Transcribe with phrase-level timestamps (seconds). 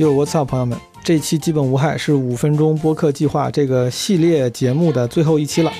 [0.00, 0.80] 哟，What's up，朋友们？
[1.04, 5.70] 这期基本无害是五分钟播客计划这个系列节目的最后一期了。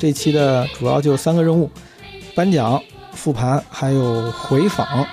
[0.00, 1.70] 这期的主要就三个任务：
[2.34, 2.82] 颁奖、
[3.12, 5.06] 复盘，还有回访。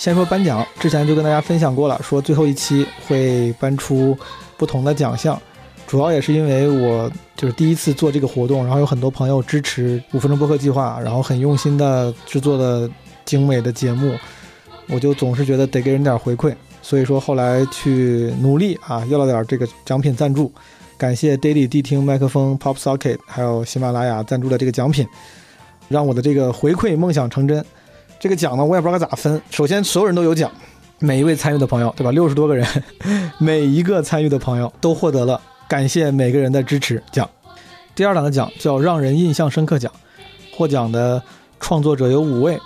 [0.00, 4.16] 先说颁奖，之前就跟大家分享过了，说最后一期会颁出
[4.56, 5.38] 不同的奖项，
[5.86, 12.88] 主要也是因为我就是第一次做这个活动，然后有很多朋友支持五分钟播客计划，然后很用心的制作的
[13.26, 14.16] 精美的节目，
[14.88, 20.50] 我就总是觉得得给人点回馈，所以说后来去努力啊，要了点这个奖品赞助，
[20.96, 25.06] 感谢 Daily 谛听麦克风 Pop Socket 还有喜马拉雅赞助的这个奖品，
[25.88, 27.62] 让我的这个回馈梦想成真。
[28.20, 29.40] 这个奖呢，我也不知道该咋分。
[29.50, 30.52] 首先，所有人都有奖，
[30.98, 32.12] 每一位参与的朋友，对吧？
[32.12, 32.66] 六十多个人，
[33.38, 37.28] 每一个参与的朋友都获得了感谢每个人的支持奖。
[37.94, 39.90] 第二档的奖叫让人印象深刻奖，
[40.54, 41.22] 获奖的
[41.58, 42.58] 创作者有五位，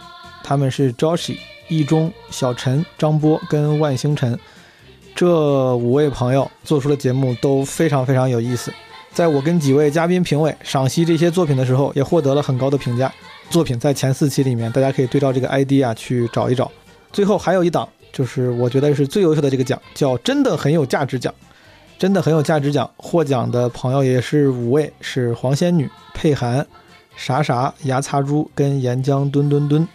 [0.43, 4.37] 他们是 Joshi、易中、小陈、张波跟万星辰。
[5.15, 8.75] 这五位朋友做出的节目都非常非常有意思，
[9.13, 13.13] 在我跟几位嘉宾评委赏析这些作品的时候，也获得了很高的评价。
[13.51, 16.71] 作品在前四期里面，大家可以对照这个 ID 啊去找一找。
[17.13, 21.33] 最后还有一档，就是我觉得是最优秀的这个奖，叫“真的很有价值奖”。
[21.97, 26.67] 真的很有价值奖获奖的朋友也是五位，是黄仙女、佩涵、
[27.17, 29.87] 傻傻、牙擦猪跟岩浆墩墩墩。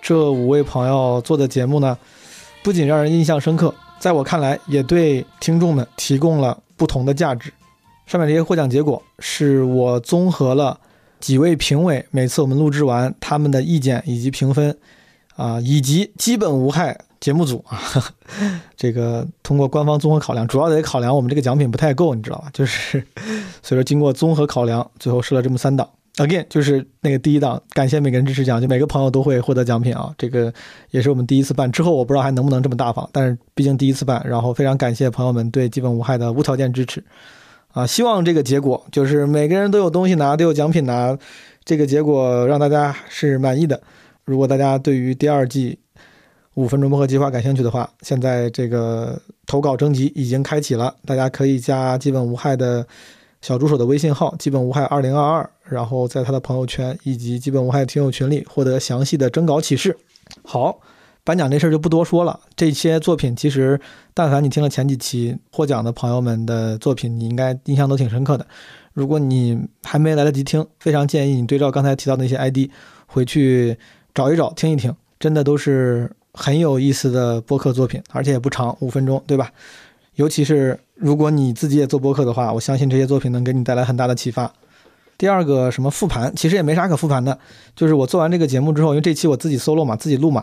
[0.00, 1.96] 这五位朋友做的节目呢，
[2.62, 7.52] 不仅让人印象深刻，在我看来也对听众们提供了不同的价值。
[8.06, 10.80] 上面这些获奖结果是我综合了。
[11.20, 14.76] 几位评委，每次我们录制完他们的意见以及评分，
[15.36, 17.80] 啊，以及基本无害节目组啊，
[18.76, 22.48] 这个通过官方综合考量，主要得考量我们这个奖品不太够，你知道吧？
[22.52, 23.04] 就是，
[23.62, 25.88] 所以说经过综合考量，最后设了这么三档。
[26.16, 30.12] Again，就是那个第一档，感谢每个人支持奖，就每个朋友都会获得奖品啊。
[30.18, 30.52] 这个
[30.90, 37.00] 也是我们第一次办，之后我不知道还能不能这么大方，但是毕竟第一次办，然后非常感谢朋友们对基本无害的无条件支持。
[37.78, 41.16] 啊，希望这个结果就是每个人都有东西拿，都有奖品拿，
[41.64, 43.80] 这个结果让大家是满意的。
[44.24, 45.78] 如果大家对于第二季
[46.54, 52.84] 五分钟播客计划感兴趣的话，现在这个投稿征集已经开启了，大家可以加基本无害的
[53.42, 59.96] 小助手的微信号“基本无害二零二二”，然后在他的朋友圈以及基本无害听友群里获得详细的征稿启事。
[60.42, 60.80] 好。
[61.28, 62.40] 颁奖这事儿就不多说了。
[62.56, 63.78] 这些作品其实，
[64.14, 68.46] 但凡你听了前几期获奖的朋友们的作品，你应该印象都挺深刻的。
[68.94, 72.70] 如果你还没来得及听，非常建议你对照刚才提到那些 ID
[73.04, 73.76] 回去
[74.14, 79.52] 找一找听一听，真的都是很有意思的播客作品，而且也不长，五分钟，对吧？
[80.14, 84.50] 尤其是如果你自己也做播客的话，我相信这些作品能给你带来很大的启发。
[85.18, 87.38] 第二个什么复盘，其实也没啥可复盘的，
[87.76, 90.42] 就是我做完这个节目之后，因为这期我自己 solo 嘛，自己录嘛。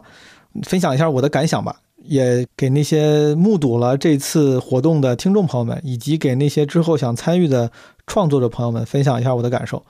[0.63, 7.71] 分享一下我的感想吧，也给那些目睹了这次活动的听众朋友们，以及给那些之后想参与的
[8.07, 9.83] 创作者朋友们分享一下我的感受。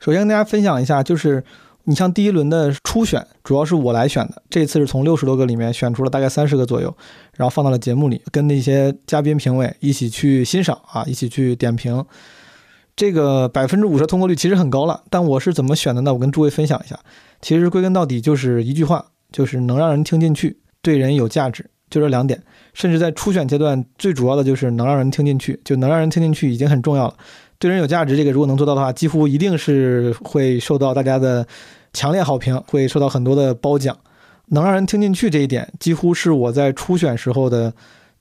[0.00, 1.42] 首先跟大家分享一下，就是
[1.84, 6.94] 你像第一轮的初选，主要是我来选的，这次是从六十多个里面选出了大概三十个左右，
[7.36, 12.04] 然后放到了节目里，跟那些嘉宾评委一起去欣赏啊，一起去点评。
[12.94, 16.12] 这个百分之五十通过率其实很高了，但我是怎么选的呢？
[16.12, 16.98] 我跟诸位分享一下，
[17.40, 19.06] 其实归根到底就是一句话。
[19.32, 22.40] 就是能让人听进去，对人有价值，就这两点。
[22.74, 27.14] 甚至在初选阶段，最主要的就是能让人听进去，就能让人听进去已经很重要了。
[27.58, 31.46] 对人有价值，这个如果能做到的话，几乎一定是会受到大家的
[31.92, 33.96] 强烈好评，会受到很多的褒奖。
[34.48, 37.72] 能让人听进去这一点，几乎是我在初选时候的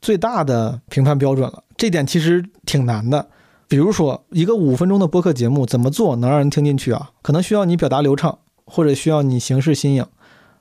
[0.02, 1.64] 最大的评判标准了。
[1.76, 3.28] 这点其实挺难的。
[3.68, 7.10] 比如说，一个五分钟的播客节目怎么做能让人听进去啊？
[7.22, 10.06] 可能需要你表达流畅，或者需要你形式新颖。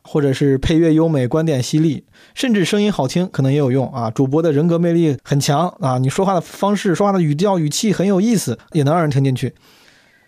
[0.03, 2.05] 或者是配乐优美、观点犀利，
[2.35, 4.11] 甚至声音好听，可能也有用啊。
[4.11, 9.55] 主播的人格魅力很强啊，你说话的方式、说话的语调、语气很有意思，也能让人听进去。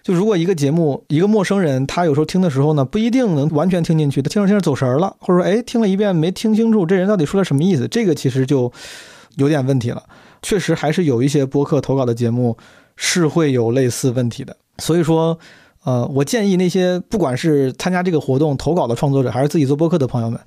[0.03, 8.73] 就如果一个节目，一个陌生人，他有时候听的时候呢，不一定能完全听进去，他听着听着走神儿了，或者说，哎，听了一遍没听清楚这人到底说了什么意思，这个其实就
[9.37, 10.03] 有点问题了。
[10.43, 12.57] 确实还是有一些播客投稿的节目
[12.97, 15.39] 是会有类似问题的，所以说。
[15.85, 20.39] 呃，我建议那些不管是参加这个活动投稿的创作者，还是自己做播客的朋友们，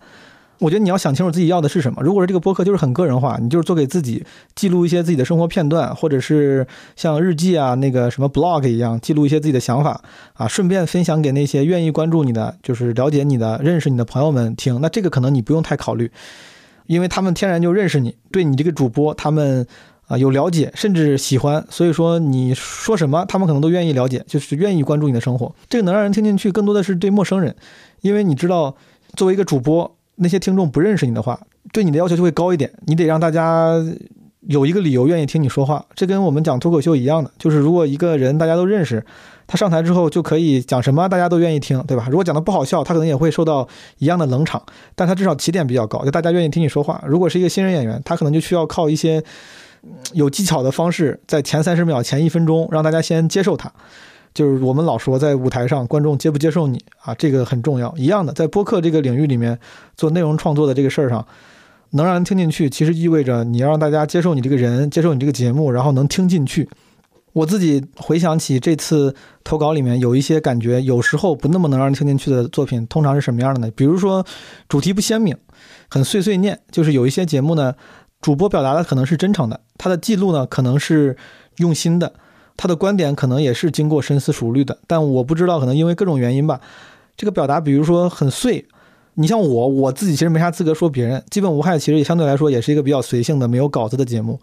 [0.60, 2.02] 我觉得你要想清楚自己要的是什么。
[2.02, 6.66] 如果说这个播客就是很个人化，你就是做给自己记录一些自己的生活片段，或者是
[6.96, 10.02] 像日记啊那个什么 blog 一样记录一些自己的想法
[10.34, 14.80] 啊，顺便分享给那些愿意关注你的，就是了解你的、认识你的朋友们听。
[14.82, 16.10] 那这个可能你不用太考虑。
[16.88, 19.66] 因为他们天然就认识你，对你这个主播他们
[20.08, 25.54] 啊有了解，甚至喜欢，所以说你说什么，他们可能都愿意了解，就是愿意关注你的生活。
[25.70, 27.56] 这个能让人听进去，更多的是对陌生人，
[28.02, 28.76] 因为你知道，
[29.16, 31.40] 作为一个主播，那些听众不认识你的话，
[31.72, 33.74] 对你的要求就会高一点，你得让大家
[34.42, 35.86] 有一个理由愿意听你说话。
[35.96, 39.06] 这跟我们讲脱口秀一样的，就是如果一个人大家都认识。
[39.48, 42.08] 他上台之后就可以讲什么，大家都愿意听，对吧？
[42.10, 43.68] 如果讲的不好笑，他可能也会受到
[44.00, 44.60] 一样的冷场，
[44.96, 47.04] 但他至少起点比较高，就大家愿意听你说话。
[47.08, 49.24] 如果是一个新人演员，他可能就需要靠一些
[50.14, 53.72] 有技巧的方式，在前三十秒、前一分钟让大家先接受它。
[54.34, 57.94] 就是我们老说，在舞台上观众接不接受你啊，这个很重要。
[57.96, 59.58] 一样的，在播客这个领域里面
[59.96, 61.26] 做内容创作的这个事儿上，
[61.92, 66.70] 能让人听进去，其实意味着你要让大家接受你这个人，接受你这个节目，然后能听进去。
[67.32, 73.72] 我自己回想起这次投稿里面有一些感觉，有时候不那么能让人听进去的作品，通常是什么样的呢？
[73.76, 74.26] 比如说
[74.68, 75.36] 主题不鲜明，
[75.90, 76.60] 很碎碎念。
[76.72, 77.74] 就是有一些节目呢，
[78.26, 81.16] 主播表达的可能是真诚的，他的记录呢可能是
[81.58, 82.12] 用心的，
[82.58, 84.80] 他的观点可能也是经过深思熟虑的。
[84.88, 86.60] 但我不知道，可能因为各种原因吧，
[87.16, 88.66] 这个表达，比如说很碎。
[89.14, 94.40] 你像我，我自己其实没啥资格说别人，基本无害，其实也相对来说也是一个比较随性的、没有稿子的节目。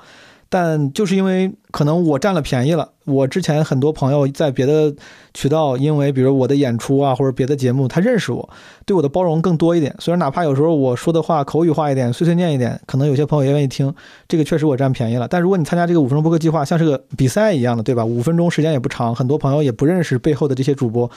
[0.52, 4.94] 但就是因为可能我占了便宜了，我之前很多朋友在别的
[5.32, 8.46] 渠道，因为比如我的演出啊或者别的节目，他认识我，
[8.84, 9.96] 对我的包容更多一点。
[9.98, 13.90] 虽然哪怕有时候我说的话口语化一点、碎碎念一点，可能有些朋友也愿意听，
[14.28, 15.26] 这个确实我占便宜了。
[15.26, 18.04] 但如果你参加这个五分钟播客计划，像是个比赛一样的，对吧？
[18.04, 21.10] 五分钟时间也不长，很多朋友也不认识背后的这些主播，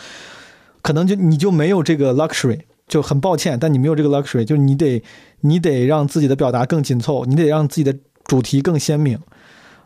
[0.82, 5.04] 可能就你就没有这个 luxury，就很抱歉，但你没有这个 luxury，就你得
[5.42, 8.00] 你得让自己的表达更紧凑，你得让自己的。
[8.26, 9.18] 主题更鲜明，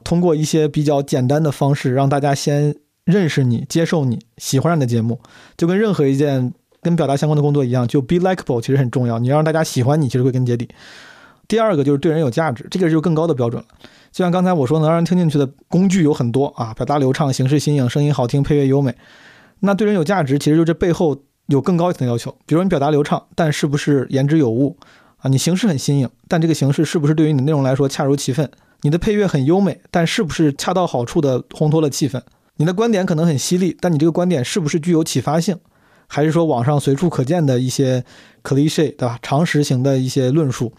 [0.03, 5.19] 通过一些比较简单的方式，让大家先认识你、接受你、喜欢你的节目，
[5.57, 9.19] 就跟任何一件跟表达相关的工作一样，就 be likeable 其实很重要。
[9.19, 10.69] 你要让大家喜欢你，其实归根结底。
[11.47, 13.67] 第二个就是对人有价值，这个就更高的标准了。
[14.11, 18.95] 就像刚才我说，能让人听进去的工具有很多啊，表达流畅、形式新颖、声音好听、配乐优美。
[19.59, 22.35] 那对人有价值，其实就这背后有更高一层要求。
[22.45, 24.77] 比如你表达流畅，但是不是言之有物？
[25.19, 28.49] 啊，你形式很新颖，但这个形式是不是对于你的内容来说恰如其分？
[28.81, 32.21] 你的配乐很优美，但是不是恰到好处的烘托了气氛？
[32.55, 35.57] 你的观点可能很犀利，但你这个观点是不是具有启发性？
[36.07, 38.03] 还是说网上随处可见的一些
[38.43, 39.19] cliche，对吧？
[39.21, 40.71] 常识型的一些论述。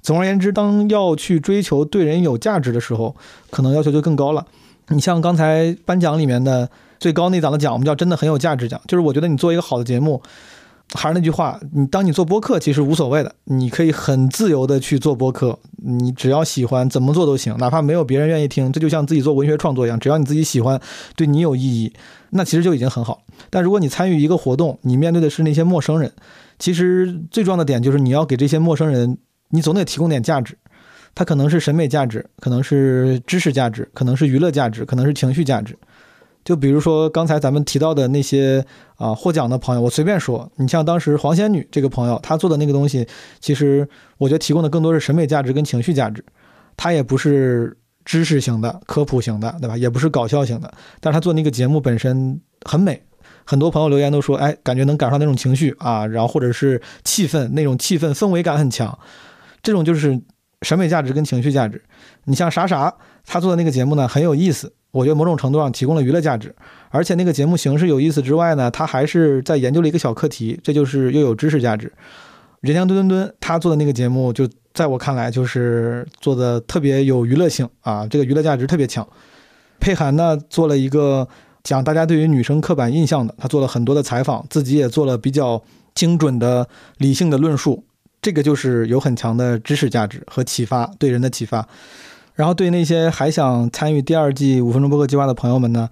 [0.00, 3.16] 总而言之，当要去追求对人有价值的时候，
[3.50, 4.46] 可能要求就更高了。
[4.88, 6.70] 你像刚才颁奖里面的
[7.00, 10.22] 最高那档的奖，我们叫真的很有价值奖，就是我觉得你做一个好的节目。
[10.94, 20.80] 还是那句话，你当你做播客其实无所谓的，你可以很自由的去做播客，你只要喜欢怎么做都行，哪怕没有别人愿意听，这就像自己做文学创作一样，只要你自己喜欢，
[21.16, 21.92] 对你有意义，
[22.30, 23.22] 那其实就已经很好。
[23.50, 26.12] 但如果你参与一个活动，你面对的是那些陌生人，
[26.58, 29.18] 其实最重要的点就是你要给这些陌生人，
[29.50, 30.56] 你总得提供点价值，
[31.16, 35.76] 它可能是审美价值，可能是知识价值，可能是娱乐价值，可能是情绪价值。
[36.46, 38.64] 就比如说刚才咱们提到的那些
[38.94, 43.04] 啊获奖的朋友，我随便说，你像当时黄仙女这个朋友，她做的那个东西，
[43.40, 46.24] 其实我觉得提供的更多是审美价值跟情绪价值，
[46.76, 49.76] 她也不是知识型的、科普型的，对吧？
[49.76, 53.02] 也不是搞笑型的，但是她做那个节目本身很美，
[53.44, 58.96] 很多朋友留言都说，哎，感觉能感受那种情绪啊，然后或者是气氛，那种气氛氛围感很强，
[59.64, 60.16] 这种就是
[60.62, 61.82] 审美价值跟情绪价值。
[62.26, 64.72] 你像傻傻，他做的那个节目呢很有意思。
[64.96, 66.54] 我觉得某种程度上提供了娱乐价值，
[66.88, 71.92] 而且那个节目形式有意思之外呢，他还是在研究了一个小课题，这就是又有知识价值。
[72.62, 79.06] 人家墩墩墩他做的那个节目，就在我看来就是做的特别有娱乐性啊，这个娱乐价值特别强。
[79.78, 81.28] 佩涵呢做了一个
[81.62, 85.62] 讲大家对于女生刻板印象的，他做了很多的采访，自己也做了比较
[85.94, 87.84] 精准的理性的论述，
[88.22, 91.68] 这个就是有很强的知识价值和启发，对人的启发。
[92.36, 95.88] 然后对那些还想参与第二季五分钟播客计划的朋友们呢，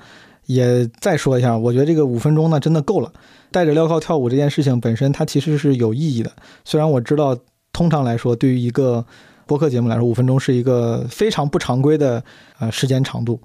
[0.46, 3.10] 也再说一下，我觉得这个五分钟呢真的够了。
[3.50, 6.30] 带着镣铐跳舞这件事情本身它其实是有意义的。
[6.64, 7.36] 虽然我知道，
[7.72, 9.04] 通常来说，对于一个
[9.46, 12.22] 播客节目来说，五分钟是一个非常不常规的
[12.58, 13.40] 呃时间长度，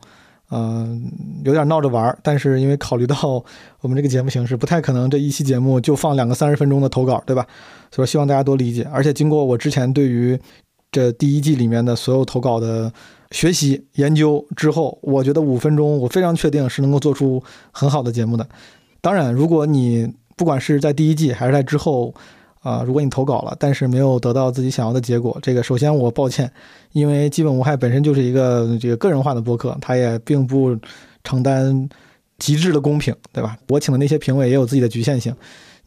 [0.52, 1.12] 嗯，
[1.46, 2.18] 有点闹着玩儿。
[2.22, 3.16] 但是因为考虑到
[3.82, 7.46] 我们这个节目形式，不太可能 这一期节目就放两个三十分钟的投稿，对吧？
[7.92, 8.86] 所以希望大家多理解。
[8.92, 10.40] 而且经过我之前对于
[10.92, 12.92] 这第一季里面的所有投稿的
[13.32, 17.42] 学习研究之后，我觉得五分钟我非常确定是能够做出
[17.72, 18.48] 很好的节目的。
[19.00, 22.14] 当然，如果你不管是在第一季还是在之后，
[22.62, 26.52] 啊，如果你投稿了，但是没有得到自己想要的结果，这个首先我抱歉，
[26.92, 30.76] 因为基本无害本身就是一个这个个人化的播客，它也并不
[31.24, 31.88] 承担
[32.40, 33.56] 极致的公平，对吧？
[33.68, 35.36] 我请的那些评委也有自己的局限性，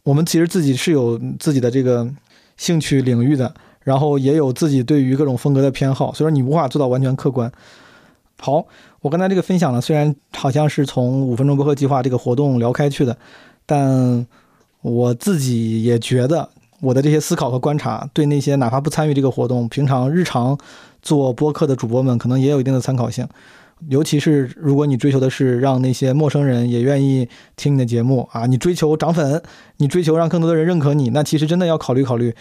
[0.03, 2.09] 我们其实自己是有自己的这个
[2.55, 3.53] 兴趣领域的。
[3.83, 7.51] 然后也有自己对于各种风格的偏好，所以说你无法做到完全客观。
[8.39, 8.65] 好，
[9.01, 13.15] 我刚才这个分享呢，虽然好像是从五分钟播客计划这个活动聊开去的，
[13.65, 14.25] 但
[14.81, 16.49] 我自己也觉得
[16.81, 20.57] 我的这些思考和观察，对那些哪怕不参与这个活动，平常日常
[21.01, 23.25] 做播客的主播们，可能也有一定的参考性。
[23.89, 29.41] 尤其是如果你追求的是让那些陌生人也愿意听你的节目啊，你追求涨粉，
[29.77, 32.33] 你追求让更多的人认可你，那其实真的要考虑考虑，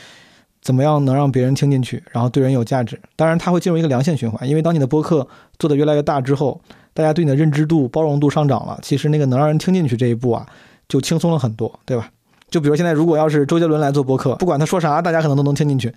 [0.62, 2.98] 怎么样能让别人听进去，然后对人有价值。
[3.16, 5.26] 当然，它会进入一个良性循环，因为当你的播客
[5.58, 6.60] 做得越来越大之后，
[6.94, 10.46] 大家对你的认知度、包容度上涨了，其实那个能让人听进去这一步啊，
[10.88, 12.08] 就轻松了很多，对吧？
[12.48, 15.92] 就比如现在，如果要是周杰伦来做播客，不管他说啥，大家可能都能听进去。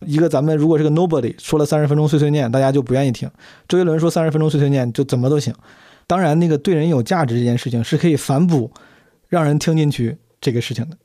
[0.00, 3.30] 一个咱们如果是个 nobody 说了三十分钟碎碎念，大家就不愿意听。
[3.68, 5.54] 周杰伦说三十分钟碎碎念就怎么都行。
[6.06, 8.70] 当然，那个对人有价值这件事情是可以反哺，
[9.28, 10.96] 让人听进去这个事情的。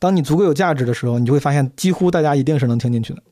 [0.00, 3.22] 当你足够有价值的时候，你就会发现几乎大家一定是能听进去的。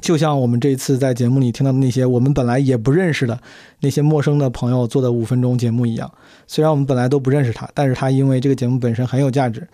[0.00, 3.38] 就像我们这一次在节目里听到的那些我们本来也不认识的
[3.80, 6.10] 那些陌生的朋友做的五分钟节目一样，
[6.46, 9.66] 虽然我们本来都不认识他，但是他因为这个节目本身很有价值，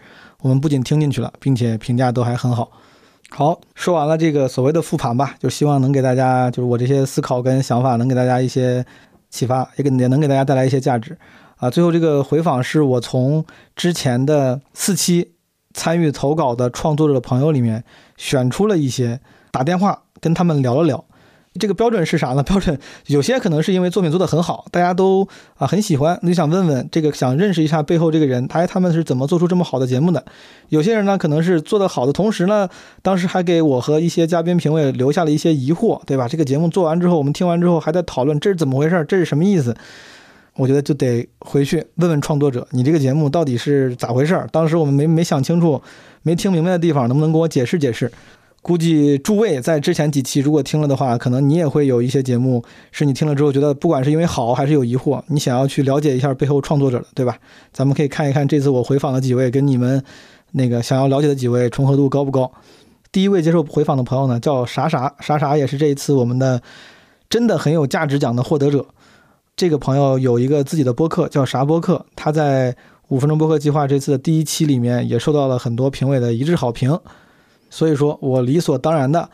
[0.42, 2.70] 我们不仅听进去了，并且评价都还很好。
[3.30, 8.84] 好，说完了这个所谓的复盘吧，就希望能给大家，就是我这些思考跟想法，能给大家一些
[9.30, 11.16] 启发，也给也能给大家带来一些价值
[11.56, 11.70] 啊。
[11.70, 15.32] 最后这个回访是我从之前的四期
[15.78, 17.84] 参与投稿的创作者的朋友里面
[18.16, 19.20] 选出了一些，
[19.52, 21.04] 打电话跟他们聊了聊。
[21.60, 22.42] 这个标准是啥呢？
[22.44, 30.24] 标准有些可能是因为作品做得很好，大家都啊很喜欢，你想问问这个，想认识一下背后这个人，他他们是怎么做出这么好的节目的？
[30.68, 32.68] 有些人呢，可能是做得好的同时呢，
[33.02, 36.26] 当时还给我和一些嘉宾评委留下了一些疑惑，对吧？
[36.26, 39.76] 这个节目做完之后，我们听完之后还在讨论这是怎么回事，这是什么意思？
[40.58, 44.48] 我觉得就得回去问问创作者，你这个节目到底是咋回事儿？
[44.50, 45.80] 当时我们没没想清楚，
[46.22, 48.10] 没听明白的地方，能不能给我解释解释？
[48.60, 57.38] 估计诸位在之前几期如果听了的话，可能你也会有一些节目是你听了之后觉得不管是因为好还是有疑惑，你想要去了解一下背后创作者的，对吧？
[57.72, 60.02] 咱们可以看一看这次我回访的几位跟你们
[60.50, 62.50] 那个想要了解的几位重合度高不高。
[63.12, 66.60] 第一位接受回访的朋友呢叫啥啥啥啥，也是这一次我们的
[67.30, 68.84] 真的很有价值奖的获得者。
[69.58, 72.76] 这个朋友有一个自己的播客叫啥播客，他在
[73.08, 76.96] 五分钟播客计划这次的第一期里面也受到了很多评委的一致好评。
[77.68, 79.28] 所以说我理所当然的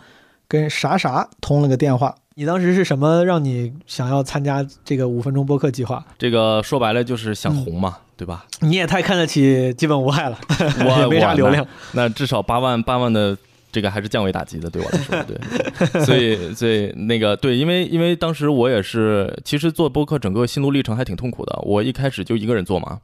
[0.48, 2.14] 跟啥啥通了个电话。
[2.36, 6.02] 你当时是什么让你想要参加这个五分钟播客计划？
[6.18, 8.46] 这个说白了就是想红嘛，对吧？
[8.60, 11.66] 你也太看得起基本无害了，我 没啥流量。
[11.92, 13.36] 那至少八万八万的
[13.74, 15.36] 这个还是降维打击的，对我来说，对。
[16.06, 21.58] 所以所以那个对，因为因为当时我也是，其实做播客整个心路历程还挺痛苦的。
[21.62, 23.00] 我一开始就一个人做嘛。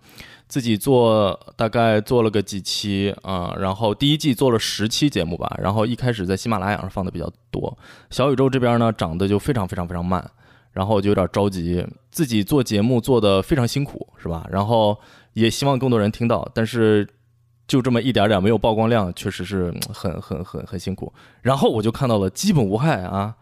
[0.46, 7.76] 自己做大概做了个几期啊，然后第一季做了十期节目吧，然后一开始在喜马拉雅上放的比较多。
[8.10, 10.28] 小宇宙这边呢涨得就非常非常非常慢，
[10.72, 11.86] 然后我就有点着急。
[12.10, 14.44] 自己做节目做的非常辛苦，是吧？
[14.50, 14.98] 然后
[15.34, 17.06] 也希望更多人听到，但是
[17.70, 21.12] 就这么一点点没有曝光量，确实是很很很很辛苦。
[21.40, 23.36] 然后我就看到了基本无害啊。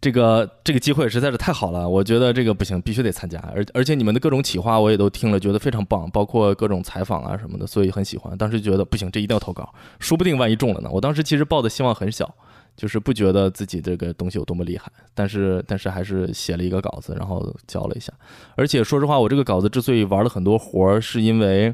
[0.00, 3.38] 这个这个机会实在是太好了，我觉得这个不行，必须得参加。
[3.54, 8.36] 而而且你们的各种企划我也都听了，觉得非常棒，包括各种采访啊什么的，所以很喜欢。
[8.38, 10.88] 当时觉得不行，这一定要投稿，说不定万一中了呢。
[10.90, 12.34] 我当时其实抱的希望很小，
[12.74, 18.10] 就是不觉得自己这个东西有多么厉害，但是 但是还是写了一个稿子，然后交了一下。
[18.56, 21.72] 而且说实话，我这个稿子之所以玩了很多活儿，是因为，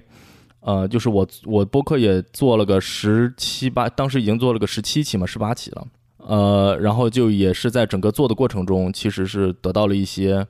[0.61, 5.87] 呃，就是我我播客也做了个十七八，当时已经做了个十七期嘛，十八期了。
[6.19, 10.47] 呃，然后就也是在整个做的过程中，其实是得到了一些，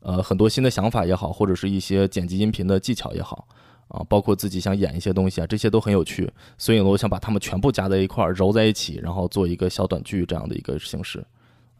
[0.00, 3.48] 呃，很多新的想法也好，或者是一些剪辑音频的技巧也好，
[3.88, 6.30] 啊，包括自己想演一些东西啊，这些都很有趣。
[6.58, 11.24] 所以呢，我想把它们全部加在一块儿，揉在一起，然后做一个小短剧这样的一个形式，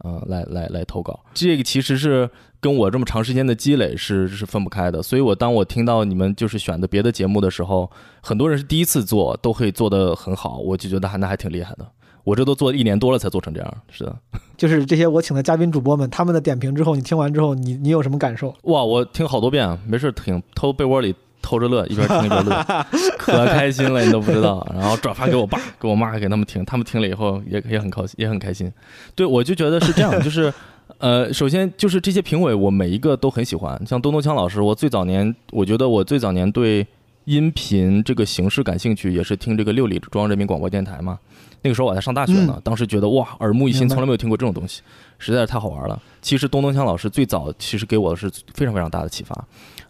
[0.03, 1.19] 嗯，来来来投稿。
[1.33, 5.01] 这个其实是跟我这么长时间的积累是是分不开的。
[5.01, 7.89] 所以我当我听到你们就是选的别的节目的时候，
[8.21, 11.87] 很多人是第一次做，都可以做得很好，我就觉得还那还挺厉害的。
[12.23, 14.13] 我这都做一年多了才做成这样，是的，
[14.57, 18.53] 就是这些我请的嘉宾主播们，他们的点评之后，你听完之后，你你有什么感受？
[18.63, 22.85] 哇，我听好多遍，没事听，偷被窝里偷着乐，一边听一边乐，
[23.17, 24.65] 可开心了，你都不知道。
[24.73, 28.71] 然后转发给我爸、给我妈，给他们听，他们听了以后也也很高兴，也很开心。
[29.15, 30.53] 对我就觉得是这样， 就是
[30.97, 36.85] 呃，首先就是这些评委，我每一个都很喜欢，像东东锵老师，我最早年，我觉得我最早年对
[37.25, 41.19] 音频这个形式感兴趣，也是听这个六里庄人民广播电台嘛。
[41.63, 44.81] 那个时候我还上大学呢，当时觉得哇，耳目一新，从来没有听过这种东西，
[45.17, 45.99] 实在是太好玩了。
[46.21, 49.35] 其实东东强老师最早其实给我的是非常非常大的启发，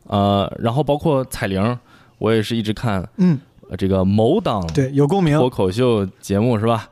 [0.07, 1.77] 呃，然后包括彩铃，
[2.17, 3.39] 我也是一直看，嗯，
[3.77, 6.89] 这个某档对有共鸣脱口秀节目是吧？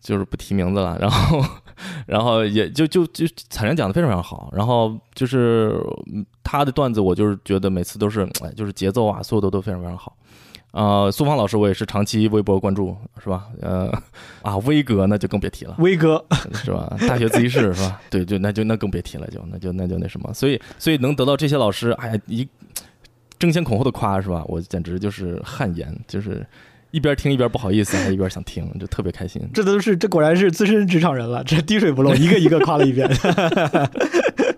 [0.00, 1.42] 就是不提名字了，然后
[2.06, 5.80] 然后也就就就彩铃讲的非常非常好，然后就是
[6.44, 10.16] 他的段子，我就是觉得每次都是哎，就是节奏啊，所有的都非常非常好。
[10.76, 13.46] 呃，苏芳老师我也是长期微博关注，是吧？
[13.62, 13.90] 呃，
[14.42, 16.94] 啊， 威哥那就更别提了，威哥是吧？
[17.08, 17.98] 大学自习室是吧？
[18.10, 22.46] 对，就那就那更别提了，就那就那就那什么，所以所以能得到这些老师，哎呀，一
[23.38, 24.44] 争先恐后的夸是吧？
[24.48, 26.46] 我简直就是汗颜，就是
[26.90, 29.40] 一边听一边不好意思，还一边想听，就特别开心。
[29.54, 33.08] 这都是这果然是资深职场人了，这滴水不漏，一个一个夸了一遍。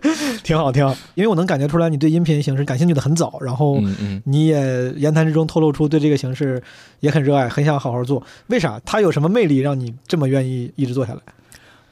[0.45, 3.81] 挺好，挺好，因为我能感觉出来你对音频形式感兴趣的很早，然后
[4.25, 6.63] 你也言谈之中透露出对这个形式
[7.01, 8.23] 也很热爱，很想好好做。
[8.49, 8.81] 为啥？
[8.85, 11.21] 它有什么魅力让你这么愿意一直做下来？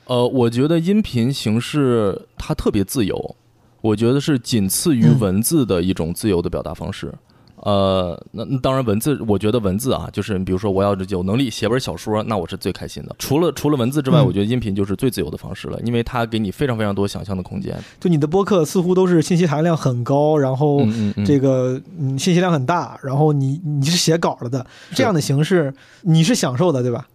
[0.07, 3.37] 呃，我觉得音频形式它特别自由，
[3.81, 7.13] 我觉得是仅次于文字的一种自由的表达方式。
[7.67, 13.17] 呃，那当然文字，我觉得文字啊，就是比如说我要有能力写本小说，那我是最开心的。
[13.19, 17.77] 除了除了文字之外，我觉得音频就是最自由的方式了，因为它给你非常非常多想象的空间。
[17.99, 20.87] 就你的播客似乎都是信息含量很高，然后
[21.25, 27.09] 这个嗯信息量很大，然后你你是写稿了的这样的形式，你是享受的对吧？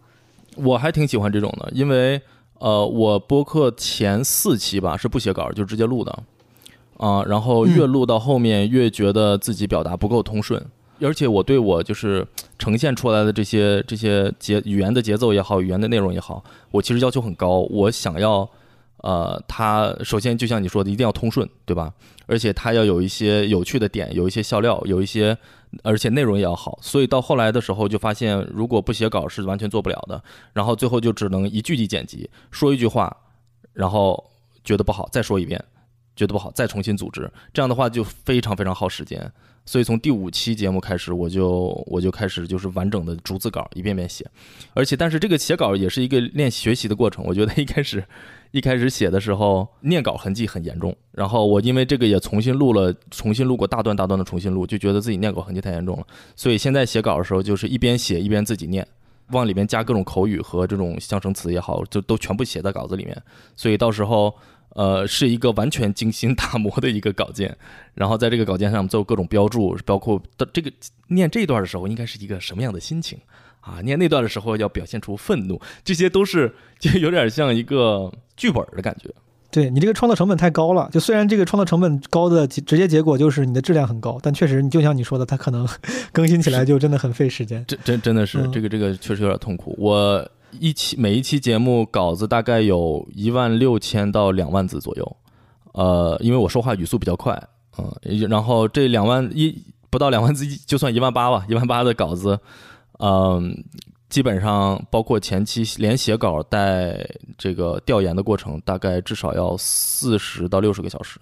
[0.58, 2.22] 我还挺喜欢这种的，因为
[2.60, 6.20] 呃，我播客前四期吧是不写稿就直接录的。
[7.02, 10.64] 啊，然后越录到后面越觉得自己表达不够通顺，
[11.00, 12.24] 而且我对我就是
[12.60, 17.62] 呈现出来的这些这些节语言的节奏也好，语言的内容也好，我其实要求很高。
[17.72, 18.48] 我想要，
[18.98, 21.92] 呃，它首先就像你说的，一定要通顺，对吧？
[22.28, 25.36] 而且它要有一些有趣的点，有一些笑料，有一些，
[25.82, 26.78] 而且内容也要好。
[26.84, 30.22] 所以到后来的时候就发现，如果不写稿是完全做不了的。
[30.54, 33.18] 然后最后就只能一句一剪辑，说一句话，
[33.74, 34.24] 然后
[34.64, 35.60] 觉得不好再说一遍。
[36.16, 39.32] 觉得不好，再重新组织，这样的话就非常非常耗时间。
[39.64, 44.26] 所以从第五期节目开始，我就我就开始就是完整的逐字稿一遍遍写，
[44.74, 47.24] 而且但是这个写稿也是一个练学习的过程。
[47.28, 48.04] 我觉得一开始
[48.50, 50.94] 一开始写的时候，念稿痕迹很严重。
[51.12, 56.08] 然后我因为这个也重新录了，重新录过大段大段的重新录，就觉得自己念稿痕迹太严重了。
[56.36, 58.86] 所以现在写稿的时候，就是一边写一边自己念，
[59.30, 63.16] 往里面加各种口语和这种象声词也好，就都全部写在稿子里面。
[63.56, 64.36] 所以到时候。
[64.74, 67.56] 呃，是一个完全精心打磨的一个稿件，
[67.94, 70.72] 然后在这个稿件上做各种标注，包括的这个
[71.08, 73.20] 念这段的时候应该是一个什么样的心情
[73.60, 73.82] 啊？
[73.82, 79.10] 念那段的时候要表现出愤怒，这些都是就有点像一个剧本的感觉。
[79.52, 85.68] 对你这个创作成本太高了，就虽然这个创作成本高的直接结果就是你的质量很高，但确实你就像你说的，它可能
[86.14, 87.66] 更新起来就真的很费时间。
[87.68, 89.76] 真真真的是这个这个确实有点痛苦。
[89.78, 90.26] 我。
[90.60, 95.18] 一期每一期节目稿子大概有一万六千到两万字左右，
[95.74, 97.42] 呃，因为我说话语速比较快，
[97.78, 97.92] 嗯，
[98.30, 102.40] 然后这两万一不到两万字，就算一万八吧，一万八的稿子，
[103.00, 103.64] 嗯，
[104.10, 111.20] 基本上包括前期连写稿带这个调研的过程，大概至少要四十到六十个小时。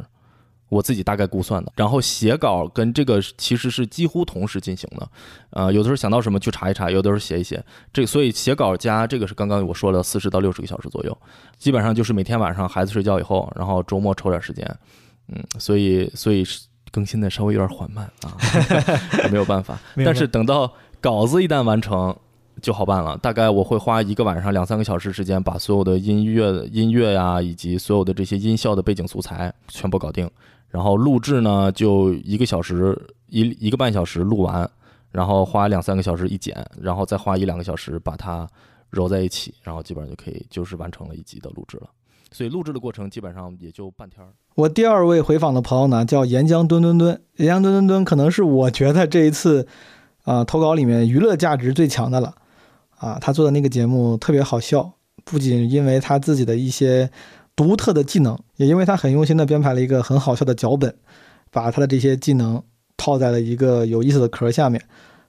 [0.70, 5.10] 我自己大概估算的，然后写稿跟这个其实是几乎同时进行的，
[5.50, 11.18] 呃，有的时候想到什么去查一查，有的时候写一写，这所以写稿加这个是刚刚我说了四十到六十个小时左右，
[11.58, 14.64] 基本上就是每天晚上孩子睡觉以后，然后周末抽点时间，
[15.30, 16.46] 嗯，所以所以
[16.92, 18.38] 更新的稍微有点缓慢啊，
[19.32, 22.16] 没有办法， 但是等到稿子一旦完成
[22.62, 30.30] 就好办了，大概我会花一个晚上两三个小时时间把所有的音乐音乐呀以及所有的这些音效的背景素材全部搞定。
[30.70, 32.96] 然后录制呢，就一个小时
[33.28, 34.70] 一一个半小时录完，
[35.12, 38.48] 然后花两三个小时一剪，然后再花一两个小时把它
[38.92, 41.90] 揉在一起，然后基本上就可以就是完成了一集的录制了。
[42.32, 44.30] 所以录制的过程基本上也就半天儿。
[44.54, 49.68] 我第二位回访的朋友呢，叫岩浆墩墩墩，岩浆墩墩墩可能是我觉得这一次
[50.26, 52.36] 啊投稿里面娱乐价值最强的了
[52.98, 57.10] 啊，他做的那个节目特别好笑，不仅因为他自己的一些。
[57.60, 60.96] 独特的技能，也因为他很用心的编排了一个很好笑的脚本，
[61.52, 62.64] 把他的这些技能
[62.96, 64.82] 套在了一个有意思的壳下面，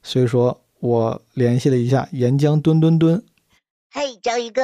[0.05, 3.21] 所以说我联系了一下岩浆墩墩墩。
[3.91, 4.63] 嘿，章鱼哥，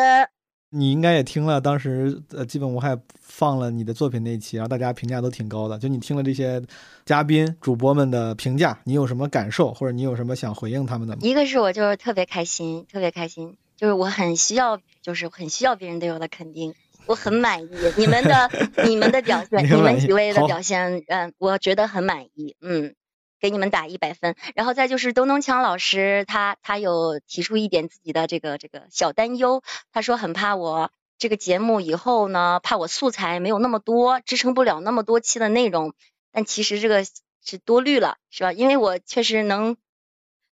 [0.71, 5.77] 你应该也听了当时呃基本无害放了你的作品那一期，然后大家评价都挺高的。
[5.77, 6.63] 就你听了这些
[7.05, 11.21] 嘉宾主播们的评价，你有什么感受，或者你有什么想回应他们的吗？
[11.25, 16.73] 一个是我就是特别开心，特别开心，就是我很需要，就是很需要别人对我的肯定。
[17.07, 18.51] 我很满意你们的
[18.87, 22.95] 你们的表现，你们几位的表现，嗯，我觉得很满意，嗯，
[23.41, 24.35] 给你们打一百分。
[24.55, 35.95] 然后再就是东东强老师，他他有提出一点自己的这个这个小担忧，他说很怕我这个节目以后呢，怕我素材没有那么多，支撑不了那么多期的内容。
[36.33, 37.05] 但其实这个
[37.45, 38.53] 是多虑了，是吧？
[38.53, 39.77] 因为我确实能，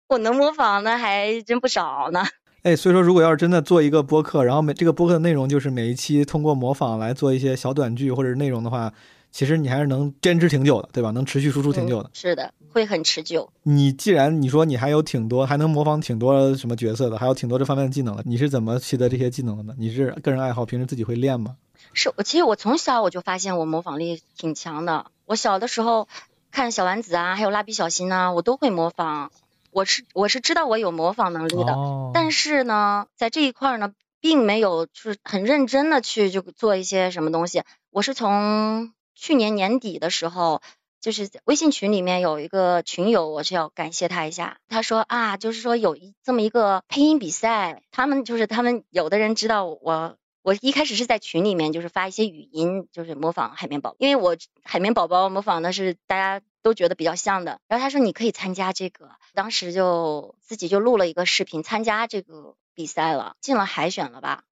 [0.07, 2.25] 我能模仿的还真不少呢。
[2.65, 8.91] 哎，所以说如果要是真的做一个播客，然后每这个播客的内容就是每一期通过模仿来做一些小短剧或者内容的话。
[9.31, 11.11] 其实你还是能坚持挺久的，对吧？
[11.11, 12.09] 能持续输出挺久的。
[12.13, 13.49] 是的，会很持久。
[13.63, 19.75] 你既然你说你还有挺多，还能模仿挺多什么角色的，还有挺多这方面的技能的，你是怎么习得这些技能的呢？
[19.77, 21.57] 你是个人爱好，平时自己会练吗？
[21.91, 25.07] 是我其实我从小我就发现我模仿力挺强的。
[25.25, 26.07] 我小的时候
[26.49, 29.31] 看小丸子啊，还有蜡笔小新啊，我都会模仿。
[29.75, 31.75] 我是我是知道我有模仿能力的，
[32.13, 37.63] 但是呢，在这一块呢，并没有就是很认真的去就做一些什么东西。
[37.91, 40.61] 我是从去年年底的时候，
[41.01, 44.59] 就是微信群里面有一个群友，我是要感谢他一下。
[44.69, 57.59] 他说啊，就是说有一这么一个配音比赛，他们就是他们有的人知道我，我一开始是在群里面就是发一些语音，就是模仿海绵宝，因为我海绵宝宝模仿的是大家都觉得比较像的。
[57.67, 64.43] 然后他说你可以参加这个，当时就自己就录了一个视频参加这个比赛了，进了海选了吧？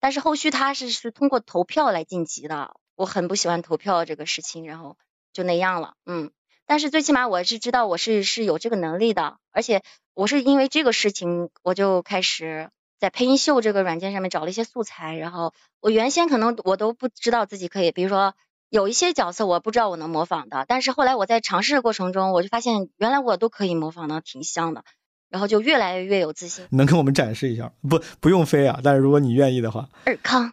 [0.00, 2.74] 但是后续他是是通过投票来晋级的。
[2.96, 4.98] 我很不喜欢投票这个事情，然后
[5.32, 6.32] 就那样了，嗯，
[6.66, 18.34] 但是最起码我是知道我是是有这个能力的，而且我是因为这个事情，我就开始在配音秀这个软件上面找了一些素材，然后我原先可能我都不知道自己可以，比如说
[18.70, 24.84] 有一些角色我不知道我能模仿的，但是后来我在尝试的过程中，我就发现原来我都可以模仿的挺像的，
[25.28, 26.66] 然后就越来越有自信。
[26.70, 27.72] 能给我们展示一下？
[27.88, 29.88] 不，不用飞啊，但是如果你愿意的话。
[30.04, 30.52] 尔康，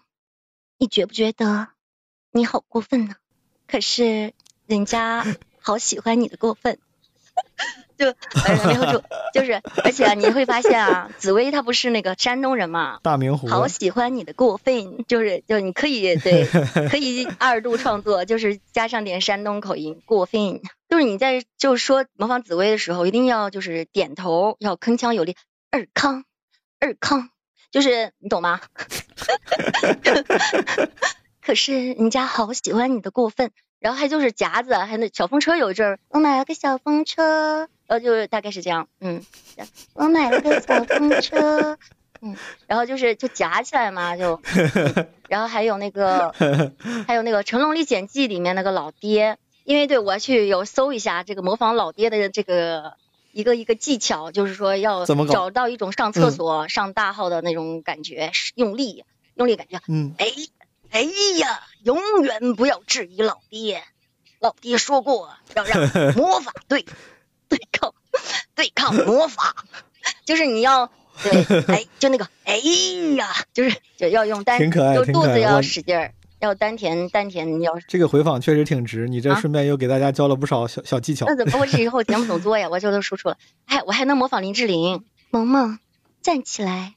[0.78, 1.70] 你觉不觉得？
[2.36, 3.16] 你好过分呢，
[3.68, 4.34] 可是
[4.66, 5.24] 人家
[5.60, 6.80] 好喜欢你的过分，
[7.98, 8.08] 就
[8.46, 16.46] 然后就就是，而且你会发现啊，紫薇她不是那个山东人嘛，大明湖，好喜欢你的过分，就是就你可以对，
[16.89, 25.36] 可以二度创作，就是加上点山东口音，过分，就是你在就是说模仿紫薇的时候，一定要就是点头，要铿锵有力，
[25.72, 26.26] 二康，
[26.80, 27.30] 二康，
[27.72, 28.60] 就是你懂吗？
[31.46, 33.52] 可是人家好喜欢你的过分，
[33.84, 39.22] 然后还就是夹子，还那小风车有一阵儿，我买了个小风车，呃，就是大概是这样，嗯，
[39.93, 41.78] 我买了个小风车，
[42.22, 44.41] 嗯，然后就是就夹起来嘛，就，
[45.28, 46.34] 然后还有那个，
[47.06, 52.93] 还有那个《成龙历险记》里面那个老爹，因为对我去有搜一下这个模仿老爹的这个
[53.34, 59.04] 一个一个技巧，就是说要找到一种上厕所上大号的那种感觉，用力
[59.36, 60.28] 用力感觉，嗯，哎。
[60.94, 61.02] 哎
[61.40, 63.84] 呀，永远不要质疑老爹，
[64.40, 66.86] 老爹说过要让 魔法对
[67.50, 67.96] 对抗
[68.54, 69.56] 对抗魔法，
[70.24, 70.92] 就是你要
[71.24, 72.58] 对哎，就那个哎
[73.18, 74.60] 呀，就是就要用丹，
[74.94, 81.26] 就肚子要使劲儿，要丹田丹田，你要这个回访确实挺值，你这顺便又给大家教了不少小小技巧。
[81.26, 82.70] 那怎么我这以后节目怎么做呀？
[82.70, 85.80] 我这都输出了，哎，我还能模仿林志玲，萌萌
[86.22, 86.94] 站起来，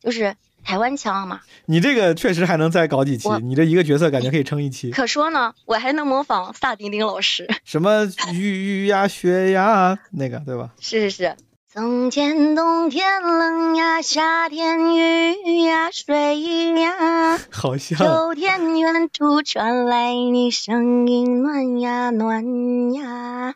[0.00, 0.36] 就是。
[0.68, 4.90] 台湾腔嘛，你这个确实还能再搞几期，你这一个角色感觉可以撑一期。
[4.90, 10.68] 可说呢，我还能模仿萨顶顶老师， 什么雨呀雪呀那个对吧？
[10.78, 11.36] 是是是。
[11.72, 17.98] 从前冬天冷呀，夏天雨呀水呀， 好像。
[17.98, 23.54] 秋天远处传来你声音暖呀暖呀，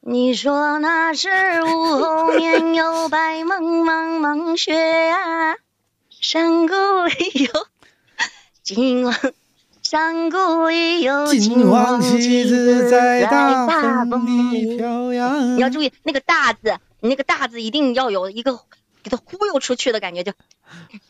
[0.00, 1.28] 你说那是
[1.64, 4.72] 午后面有白茫茫茫雪
[5.08, 5.56] 呀。
[6.26, 6.72] 山谷
[7.04, 7.50] 里有
[8.64, 9.32] 金黄，
[9.82, 15.54] 山谷里有金黄旗子在大风里飘扬。
[15.54, 18.58] 你要注意那个大字，你那个大字一定要有一个
[19.02, 20.32] 给它忽悠出去的感觉，就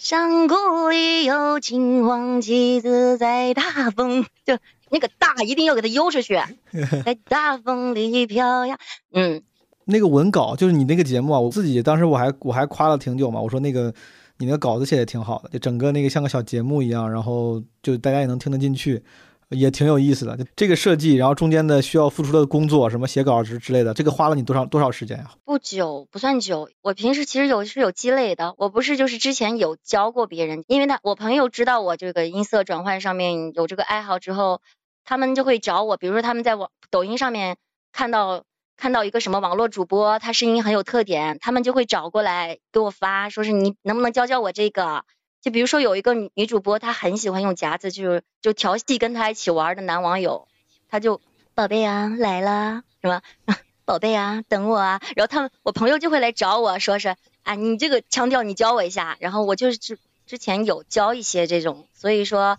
[0.01, 4.59] 山谷里有金黄旗子在大风，就
[4.91, 6.43] 那个大一定要给它悠出去，
[7.07, 8.77] 在大风里飘扬。
[9.13, 9.45] 嗯，
[9.85, 13.95] 那个文稿就是你那个节目啊，我自己当时我还我还夸了挺久嘛，我说那个。
[14.39, 19.03] 你那个稿子写的挺好的，就整个那个像个小节目一样，然后就大家也能听得进去，
[19.51, 20.37] 也挺有意思的。
[20.37, 25.31] 就这个设计，然后中间的需要付出的工作，什么写稿之之类的，这个花了你多少多少时间呀？
[25.45, 26.69] 不久，不算久。
[26.83, 34.61] 我平时其实有是有积累的，我不是就是之前有教过别人，因为他我朋友知道我这个音色转换上面有这个爱好之后，
[35.05, 37.57] 他们就会找我，比如说他们在网抖音上面
[37.93, 38.43] 看到。
[38.77, 45.05] 看到一个什么网络主播，他声音很有特点，他们就会找过来给我发，说是你能不能教教我这个？
[45.41, 50.49] 就比如说有一个女主播，她很喜欢用夹子，就是就调戏跟她一起玩的男网友，
[50.89, 51.21] 他就
[51.55, 53.23] 宝贝啊来了，是吧？
[53.85, 62.59] 宝贝啊等我啊，然后他们我朋友就会来找我说是啊你这个腔调你教我一下，然后我就是之之前有教一些这种，所以说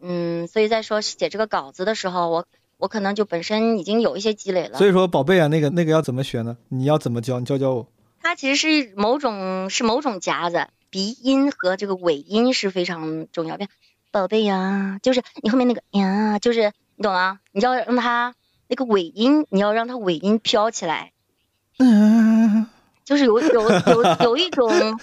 [0.00, 2.46] 嗯，所以在说写这个稿子的时候我。
[2.82, 6.56] 我可能就本身已经有一些积累了，所以说宝贝啊，那个那个要怎么学呢？
[6.68, 7.38] 你要怎么教？
[7.38, 7.86] 你教教我。
[8.20, 13.68] 它其实是某种是某种夹子，鼻音和这个尾音是非常重要的。
[14.10, 17.38] 宝贝呀，就是你后面那个呀，就是你懂吗？
[17.52, 18.34] 你要让它
[18.66, 21.12] 那个尾音，你要让它尾音飘起来。
[21.78, 22.66] 嗯，
[23.04, 24.72] 就是有有有有一种。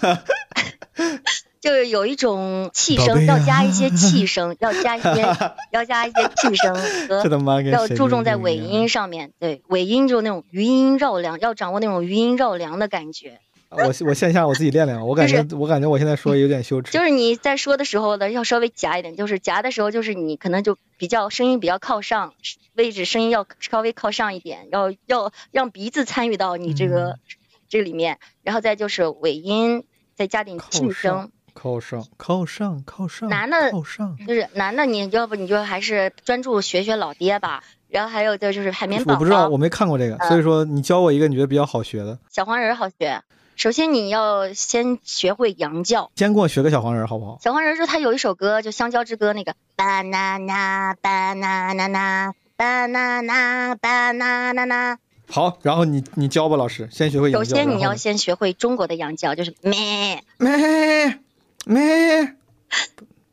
[1.60, 5.22] 就是有一种气 声，要加一些气声，要加一些，
[5.70, 6.74] 要加一些气声
[7.08, 7.22] 和
[7.70, 9.32] 要注重在尾音上面。
[9.38, 13.40] 对，尾音就那种余音绕梁，要掌握那种余音绕梁的感觉。
[13.72, 16.90] 我我线下我自己练练，我感觉我感觉我现在说有点羞耻。
[16.90, 22.34] 就是你在说的时候呢，要稍微夹一点，就是夹的时候，就是你可能就比较声音比较靠上，
[22.74, 27.20] 位置声音要稍微靠上一点，要要让鼻子参与到你这个
[27.68, 29.84] 这里面，然后再就是尾音，
[30.16, 31.30] 再加点气声。
[31.62, 33.28] 靠上，靠上，靠上。
[33.28, 34.16] 男的，靠上。
[34.26, 37.62] 就是男的，你要不你就还是专注学学老爹吧。
[37.90, 39.14] 然后还有就就是海绵宝宝。
[39.14, 42.18] 我不知道，我没看过这个，所以说你教我一个你觉得比较好学的。
[42.30, 43.22] 小黄人好学。
[43.56, 46.10] 首先你要先学会羊叫。
[46.16, 47.38] 先给我学个小黄人好不好？
[47.42, 49.54] 小黄人说他有一首歌，就《香蕉之歌》那个。
[49.76, 54.96] banana banana banana banana。
[55.28, 57.50] 好，然后你你教吧，老师，先学会羊叫。
[57.50, 61.18] 首先你要先学会中国的羊叫，就是咩咩。
[61.66, 62.34] 没，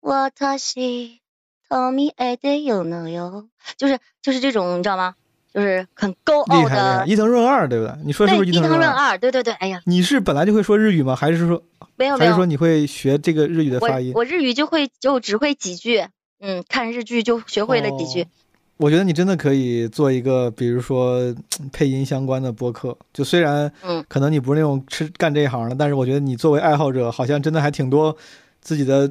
[0.01, 1.21] 我他西
[1.67, 5.15] 托米爱的有能有，就是就是这种，你知道吗？
[5.53, 7.95] 就是很高傲的伊藤润二，对不对？
[8.03, 9.17] 你说是不是伊藤润二？
[9.17, 11.15] 对对对，哎呀，你是本来就会说日语吗？
[11.15, 11.63] 还是说
[11.95, 12.17] 没有？
[12.17, 14.11] 还是说你会学这个日语的发音？
[14.13, 16.07] 我日语就会就只会几句，
[16.39, 18.27] 嗯，看日剧就学会了几句。
[18.79, 21.35] 我觉得你真的可以做一个，比如说
[21.73, 22.97] 配音相关的播客。
[23.11, 28.15] 就虽然，嗯，可能你不是那种吃干这一行的，但是我觉得你作为爱好者，好像真的还挺多
[28.61, 29.05] 自己的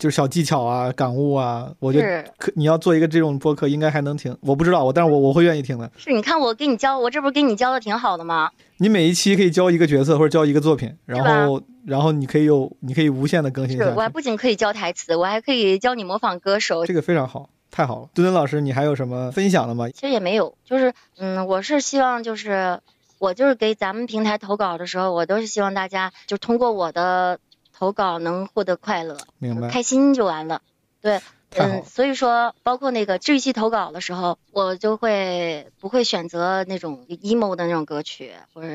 [0.00, 1.70] 就是小技巧啊、感悟啊。
[1.78, 4.36] 我觉得可你要做一个这种播客，应该还能挺。
[4.40, 5.88] 我不知道我，但是我我会愿意听的。
[5.96, 8.50] 是，你看我给你教，我这不是给你教的挺好的吗？
[8.78, 13.76] 你每一期可以教一个角色或者教一个作品，然后然后你可以有，你可以无限的更新。
[13.76, 16.84] 是，我还不仅可以教台词，我还可以教你模仿歌手。
[16.84, 17.48] 这个非常好。
[17.74, 19.90] 太好了，墩墩老师，你还有什么分享的吗？
[19.90, 22.80] 其实也没有，就是，嗯，我是希望，就是
[23.18, 27.40] 我就是给咱们平台投稿的时候，我都是希望大家就通过我的
[27.76, 30.62] 投稿能获得快乐，明白，开心就完了。
[31.02, 31.20] 对，
[31.56, 38.68] 嗯，所以说，包括那个治愈系投稿的时候，我就会不会选择那种 emo 的那种歌曲，或者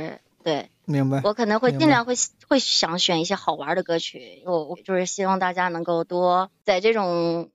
[0.44, 2.16] 对，明白，我可能会尽量会
[2.50, 7.50] 会想选一些好玩的歌曲，我我就是希望大家能够多在这种。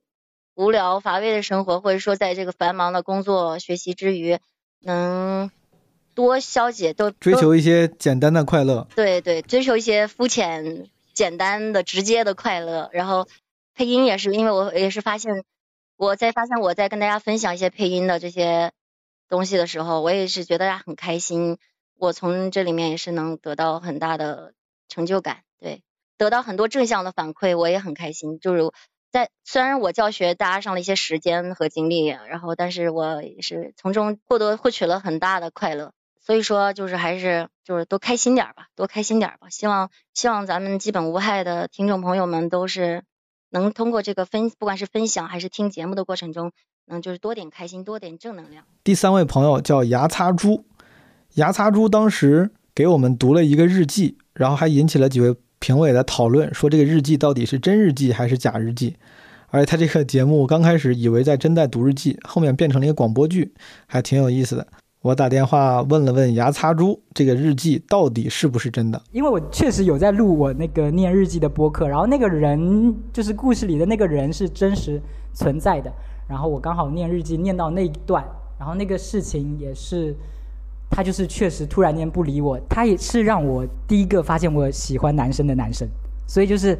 [0.55, 4.39] 无聊乏味的生活，或者说在这个繁忙的工作学习之余，
[4.79, 5.51] 能
[6.13, 8.87] 多消解，都追求一些简单的快乐。
[8.95, 12.89] 对对，追求一些肤浅、简单的、直接的快乐。
[12.93, 13.27] 然后
[13.73, 15.43] 配音也是，因为我也是发现，
[15.97, 18.71] 我在发现我在跟大家分享一些配音的这些
[19.27, 21.57] 东西的时候，我也是觉得很开心。
[21.97, 24.53] 我从这里面也是能得到很大的
[24.87, 25.81] 成就感，对，
[26.17, 28.39] 得到很多正向的反馈，我也很开心。
[28.39, 28.71] 就是。
[29.15, 39.47] 在虽然我教学搭上了一些时间和精力，然后但是我是从中获得获取了很大的快乐，所以说就是还是就是多开心点吧，多开心点吧。
[39.49, 43.03] 希望希望咱们基本无害的听众朋友们都是
[43.49, 46.51] 能通过这个分，不管是分享还是听节目的过程中，
[46.83, 48.65] 能就是多点开心，多点正能量。
[48.83, 50.65] 第三位朋友叫牙擦猪，
[51.35, 55.33] 牙擦猪当时给我们读了一个日记，然后还引起了几位。
[55.65, 58.95] 评委的讨论说，这个日记到底是真日记还是假日记？
[59.47, 63.51] 而且他这个节目刚开始以为在真在读日记，后面变成了一个广播剧，
[63.87, 64.67] 还挺有意思的。
[65.01, 69.01] 我打电话问了问牙擦猪，这个日记到底是不是真的？
[69.11, 75.01] 因为我确实有在录我那个念日记的播客，然后那个人就是故事里的那个人是真实
[75.33, 75.91] 存在的，
[76.29, 78.23] 然后我刚好念日记念到那一段，
[78.59, 80.15] 然后那个事情也是。
[80.95, 85.85] 他就是确实突然间不理我，他也是让我第一个发现我喜欢男生的男生，
[86.25, 86.79] 所以就是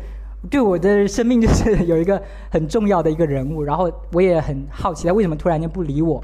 [0.50, 6.24] 对我的生命就是有一个很重要的一个人物，然后我也很好奇他为什么突然间不理我。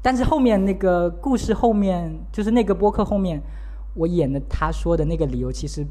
[0.00, 3.42] 但是后面那个故事后面，就是那个播客后面，
[3.94, 5.84] 我演的他说的那个理由，其实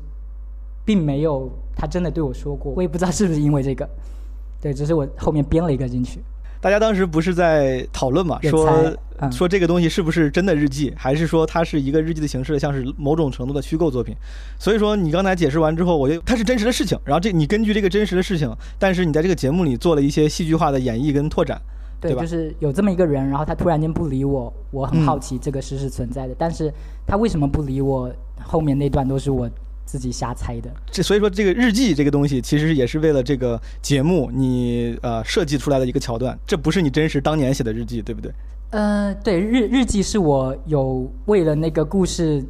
[0.85, 3.89] 并没有他真的对我说过，我也不知道是不是因为这个，
[4.61, 6.21] 对，只是我后面编了一个进去。
[6.61, 8.39] 大家当时不是在讨论嘛？
[8.43, 8.93] 说
[9.29, 14.15] 说这个东西是不是真的日记，还是说它是一个日记的形式，像是某种程度的虚构作品？
[14.57, 16.97] 所以说你刚才解释完之后，我觉得它是真实的事情。
[17.03, 21.61] 然后这你根据这个真实的事情，但是你在这个节目里做了一些戏剧化的演绎跟拓展，
[21.99, 22.21] 对吧？
[22.21, 26.73] 就是有这么一个人，然后他突然间不理我，我很好奇这个事是存在的，但是
[27.05, 28.09] 他为什么不理我？
[28.41, 29.49] 后面那段都是我。
[29.83, 38.31] 自己瞎猜的，这所以说这个日记这个东西，其实也是为了这个节目你呃设计出来的一个桥段，这不是你真实当年写的日记，对不对？
[38.71, 42.43] 呃，对，日日记是我有为了那个故事，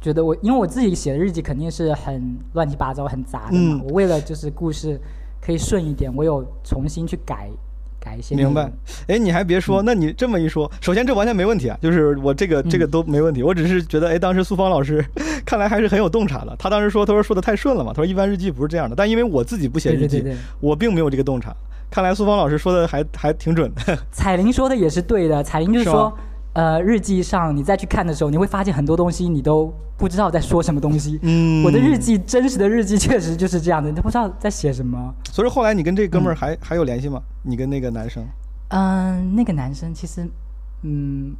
[0.00, 5.00] 觉得我因为我自己写的日记肯定是很乱七八糟、很杂的嘛，我为了就是故事
[5.40, 7.48] 可以顺一点，我有重新去改。
[8.30, 8.70] 明白，
[9.08, 15.04] 哎，你还别说，那你这么一说，首先这完全没问题啊，就是我这个这个都没问题，我只是觉得，哎，当时苏芳老师
[15.44, 16.54] 看来还是很有洞察的。
[16.56, 20.24] 他当时说，他说说的太顺了嘛，他说一般日记不是这样的，但因为我自己不写日记，
[20.60, 21.52] 我并没有这个洞察。
[21.90, 23.98] 看来苏芳老师说的还还挺准的。
[24.10, 26.16] 彩铃说的也是对的，彩铃就是说。
[26.56, 31.18] 呃，日记上你再去看的时候，你会发现很多东西你都不知道在说什么东西。
[31.20, 35.14] 嗯，我的日记，真实的日记确实就是这样的，你都不知道在写什么。
[35.30, 37.20] 所以后来你跟这哥们儿还还有联系吗？
[37.42, 38.26] 你跟那个男生？
[38.68, 40.26] 嗯，那个男生其实，
[40.80, 41.36] 嗯，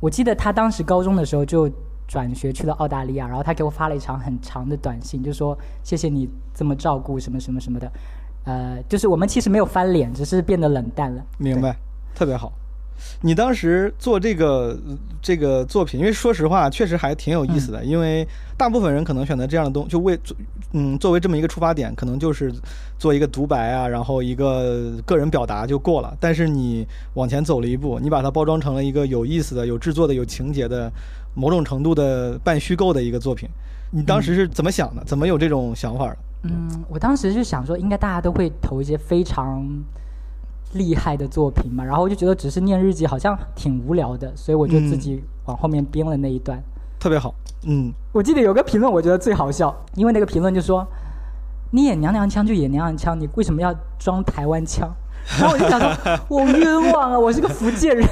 [0.00, 1.70] 我记得他当时高中的时候就
[2.08, 7.92] 转学去了澳大利亚，然后他给我发了一长很长的短信，就说谢谢你这么照顾什么什么什么的。
[8.46, 11.22] 呃，就是我们其实没有翻脸，只是变得冷淡了。
[11.36, 11.76] 明白，
[12.14, 12.50] 特别好。
[13.20, 14.78] 你当时做这个
[15.20, 17.84] 这个作品，因为说实话，确实还挺有意思的。
[17.84, 20.18] 因为大部分人可能选择这样的东，就为
[20.72, 22.50] 嗯作为这么一个出发点，可能就是
[22.98, 26.16] 做一个独白啊，然后一个个人表达就过了。
[26.18, 30.90] 但是你往前走了一步，你把它包装成了一个有意思的、有制作的、有情节的、
[31.34, 33.46] 某种程度的半虚构的一个作品。
[33.90, 35.04] 你当时是怎么想的？
[35.04, 36.16] 怎么有这种想法的？
[36.42, 39.66] 嗯，我当时就想说，应该大家都会投一些非常。
[40.72, 46.60] 厉害的作品嘛，然后我就觉得只是念日记好像挺无聊的，所以我就自己往后面编了那一段，
[46.98, 47.32] 特别好。
[47.62, 50.86] 嗯，我记得有个评论，我觉得最好笑，因为那个评论就说
[51.70, 54.92] ：“你演娘娘腔就演娘娘腔，你为什么要装台湾腔？”
[55.38, 58.06] 然后我就想说：“我冤枉啊，我是个福建人，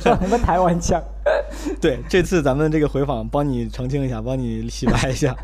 [0.00, 1.02] 装什么台湾腔？”
[1.80, 5.34] 对，这次咱们这个回访帮你澄清一下，帮你洗白一下，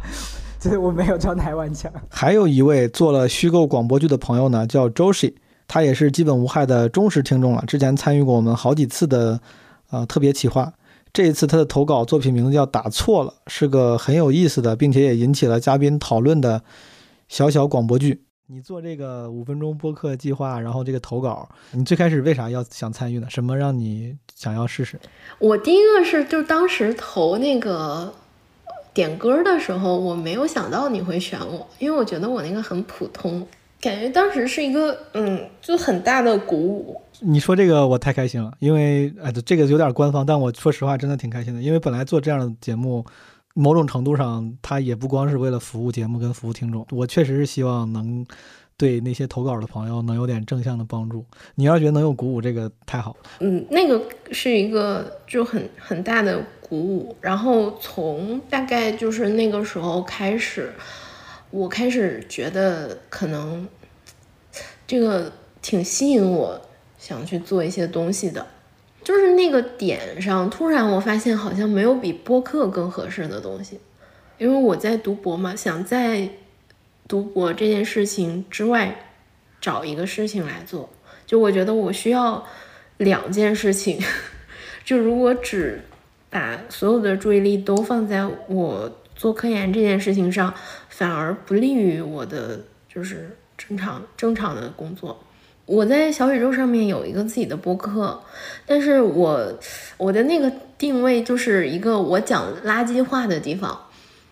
[0.64, 1.92] 就是我没有叫台湾腔。
[2.08, 5.34] 还有一位做了虚构广播剧的朋友呢，叫周 i
[5.68, 9.38] 他也是基本无害的忠实听众了，之前参与过我们好几次的，
[9.90, 10.72] 呃，特别企划。
[11.12, 16.62] 这一次他的投稿作品名字叫《打错了》，是个很有意思的，并且也引起了嘉宾讨论的
[17.28, 18.22] 小小广播剧。
[18.46, 23.26] 你做这个五分钟播客计划，然后这个投稿，你最开始为啥要想参与呢？
[23.28, 24.98] 什么让你想要试试？
[25.38, 28.12] 我第一个是，就当时投那个
[28.94, 33.46] 点歌的时候，我没有想到你会选我，因为我觉得我那个很普通。
[33.80, 36.98] 感觉当时是一个嗯，就很大的鼓舞。
[37.20, 41.60] 你说这个我太开心了，因为哎，这个有点官方，但我说实话真的挺开心的。
[41.60, 43.04] 因为本来做这样的节目，
[43.52, 48.24] 某种程度上它也不光是为了服务节目跟服务听众，我确实是希望能
[48.78, 51.22] 对那些投稿的朋友能有点正向的帮助。
[51.56, 53.14] 你要觉得能有鼓舞，这个太好。
[53.40, 54.00] 嗯，那个
[54.32, 56.42] 是一个就很很大的
[56.74, 57.16] 鼓舞。
[57.20, 60.72] 然后从大概就是那个时候开始。
[61.50, 63.68] 我开始觉得可能
[64.88, 65.30] 这个
[65.62, 66.60] 挺吸引我，
[66.98, 68.44] 想去做一些东西的，
[69.04, 73.78] 就是那个点上，突然我发现好像没有比播客更合适的东西，
[74.36, 76.28] 因为我在读博嘛，想在
[77.06, 79.12] 读博这件事情之外
[79.60, 80.90] 找一个事情来做，
[81.24, 82.44] 就我觉得我需要
[82.96, 84.00] 两件事情，
[84.84, 85.84] 就如果只
[86.34, 88.92] 把所有的注意力都放在我。
[89.16, 90.52] 做科研这件事情上，
[90.88, 92.58] 反而不利于我的
[92.92, 95.22] 就是正常正常的工作。
[95.66, 98.20] 我在小宇宙上面有一个自己的播客，
[98.66, 99.56] 但是我
[99.96, 103.86] 我的那个定位就是一个我讲垃圾话的地方。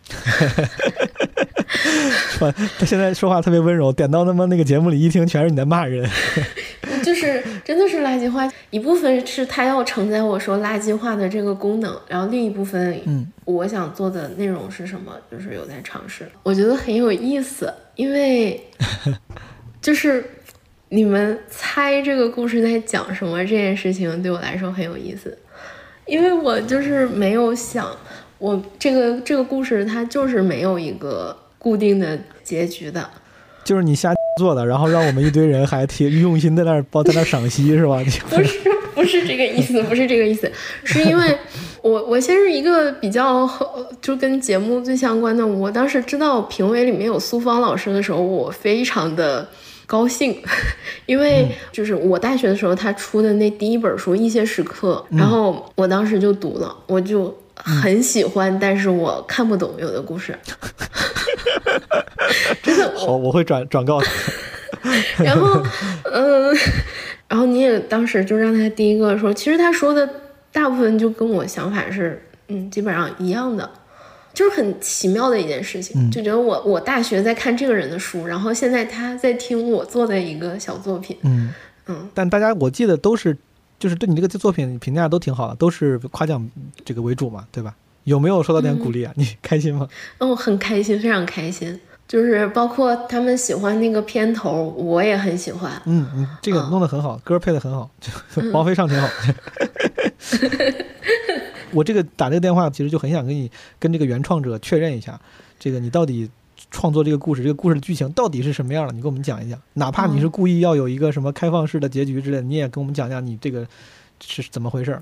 [2.79, 6.09] 他现在说话特别温柔，点到他妈那个节目里一听全是你在骂人。
[7.03, 15.13] 就是真的是垃圾话，一部分是他要承载我说垃圾话的这个功能，然后另一部分，嗯，我想做的内容是什么？
[15.31, 18.61] 就是有在尝试，我觉得很有意思，因为
[19.81, 20.25] 就是
[20.91, 25.37] 你们猜这个故事在讲什么这件事情对我来说很有意思，
[26.07, 27.91] 因为我就是没有想，
[28.39, 33.09] 我这个这个故事它就是没有一个固定的结局的。
[33.65, 38.03] 就是你瞎做的，然后让我们一堆人还挺用心在那儿包在那儿赏析是吧？
[38.29, 38.59] 不是
[38.93, 40.51] 不是这个意思，不是这个意思，
[40.83, 41.39] 是因为
[41.81, 43.49] 我我先是一个比较
[44.01, 49.49] 就跟节目最相关的，我当时知道评委里面有苏芳老师的时候，我非常的
[49.87, 50.37] 高兴，
[51.07, 57.33] 因为就是我大学的时候他出的那第一本书《一些时刻》，然后我当时就读了，我就
[57.63, 60.37] 很喜欢，但是我看不懂有的故事。
[62.63, 64.11] 真的，我，我会转转告他。
[65.23, 65.63] 然后，
[66.05, 66.55] 嗯，
[67.29, 70.09] 然后你也当时就让他第一个说，其实他说的
[70.51, 73.71] 大部分就跟我想法是，嗯，基本上一样的，
[74.35, 81.55] 就是很奇妙的一件事情，就觉得我我大学在看这个人的书，然后现在他在听我做的一个小作品，嗯
[81.87, 82.11] 嗯。
[82.13, 83.37] 但大家我记得都是，
[83.83, 86.49] 就是对你这个作品评价都挺好的，都是夸奖
[86.85, 87.75] 这个为主嘛，对吧？
[88.05, 89.13] 有没有受到点鼓励啊？
[89.19, 89.89] 你开心吗？
[90.19, 91.81] 嗯，很开心，非常开心。
[92.07, 95.73] 就是包括他们喜欢那个片头，我也很喜欢。
[95.87, 97.91] 嗯嗯，这个弄得很好，歌配的很好，
[98.53, 99.09] 王菲唱挺好。
[101.75, 105.21] 我这个打这个电话，其实就很想跟你跟这个原创者确认一下，
[105.59, 106.31] 这个你到底
[106.73, 108.93] 创作这个故事，这个故事的剧情到底是什么样的？
[108.93, 109.57] 你给我们讲一讲。
[109.75, 113.65] 哪怕你是故意要有一个什么开放式的结局之类的，你也跟我们讲讲你这个
[114.21, 115.01] 是怎么回事。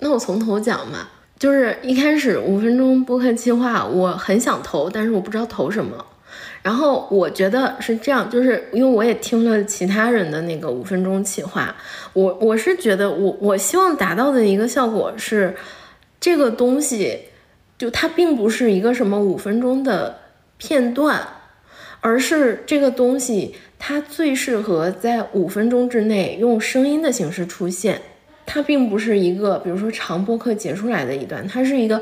[0.00, 1.08] 那我从头讲嘛。
[1.38, 6.04] 就是一开始五分钟播客计划，我很想投，但是我不知道投什么。
[6.62, 11.74] 然后我觉得是这样，就是因为我也听了其他人的那个五分钟企划，
[12.12, 15.56] 我我是觉得我我希望达到的一个效果是，
[16.20, 17.22] 这个东西
[17.76, 20.20] 就它并不是一个什么五分钟的
[20.62, 21.26] 片段，
[22.00, 28.00] 而是这个东西它最适合在五分钟之内用声音的形式出现。
[28.46, 32.00] 它并不是一个，比如说长播客截出来的一段，它是一个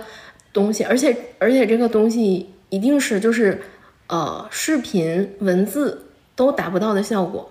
[0.53, 3.63] 东西，而且而且这个东西一定是就是，
[4.09, 7.51] 呃，视频文字都达不到的效果。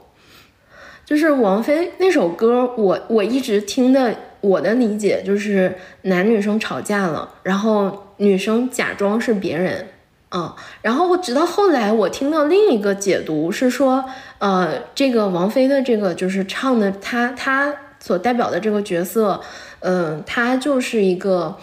[1.06, 9.88] 就是王菲那首歌，我我一直听的，我的理解就是男女生吵架了，然后女生假装是别人，
[10.32, 14.06] 嗯，然后直到后来我听到另一个解读是说，
[14.38, 17.76] 呃，这个王菲的这个就是唱的，她她。
[18.02, 19.42] 所代表的这个角色，
[19.82, 21.58] 嗯，她就是一个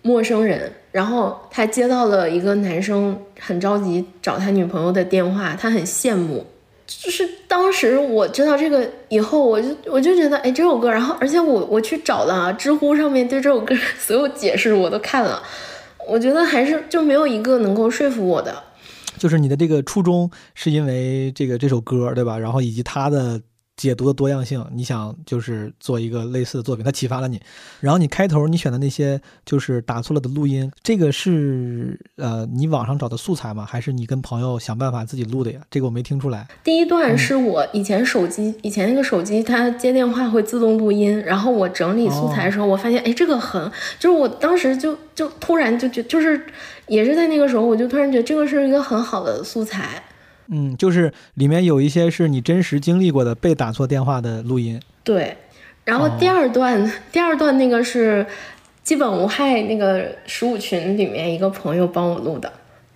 [0.00, 6.46] 陌生人，然后她接到了一个男生很着急找他女朋友的电话，他很羡慕。
[6.86, 15.42] 就是当时我知道这个以后，我就我就觉得，哎，这首歌，然后而且我我去找了知乎上面对这首歌 所有解释我都看了，
[16.06, 18.62] 我觉得还是就没有一个能够说服我的。
[19.18, 22.38] 就是你的这个初衷是因为这个这首歌，对吧？
[22.38, 23.40] 然后以及他的。
[23.76, 27.40] 解读的多样性，你想就是做一个类似的作品，它启发了你。
[27.80, 33.66] 然后你开头你选的那些就是打错了的录音，这个是呃你网上找的素材吗？
[33.68, 35.60] 还是你跟朋友想办法自己录的呀？
[35.70, 36.46] 这个我没听出来。
[36.62, 46.46] 第一段是我以前手机，以前那个手机它接电话会自动录音，然后我整理素材的时候，我发现哎这个很，就是我当时就就突然就觉就是
[46.86, 50.02] 也是在那个时候，我就突然觉得这个是一个很好的素材。
[50.48, 54.80] 嗯，就是里面有一些是你真实经历过的被打错电话的录音。
[55.02, 55.36] 对，
[55.84, 58.26] 然后第二段，第二段那个是
[58.82, 62.52] 基本无害那个十五群里面一个朋友帮我录的，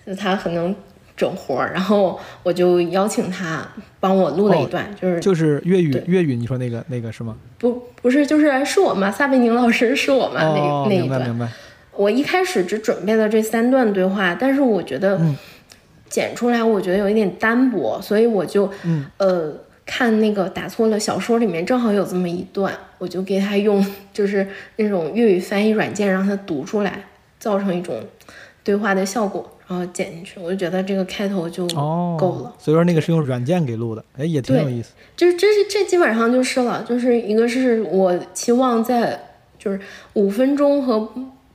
[0.07, 0.75] 就他很能
[1.17, 3.67] 整活儿，然后我就邀请他
[3.99, 7.37] 帮我录了一段，就是就是粤语粤语，你说那个那个是吗？
[7.59, 11.09] 不不是，就是是我嘛，撒贝宁老师是我嘛，那那一段。
[11.09, 11.49] 明白明白。
[11.97, 15.19] 我一开始只准备了这三段对话，但是我觉得。
[16.09, 18.71] 剪出来我觉得有一点单薄，所以我就，
[19.17, 19.53] 呃，
[19.85, 24.47] 看那个打错了小说里面正好有这么一段，我就给他用就是
[24.77, 27.05] 那种粤语翻译软件让他读出来，
[27.39, 28.03] 造成一种
[28.63, 31.67] 对话的效果，然后剪进去，我就觉得这个开头就
[32.19, 32.55] 够了。
[32.59, 34.93] 所以说那个是用软件给录的，哎，也挺有意思。
[35.17, 39.19] 就是这是这基本上就是了，就是一个是我期望在
[39.59, 39.81] 就是
[40.15, 41.09] 五分钟和。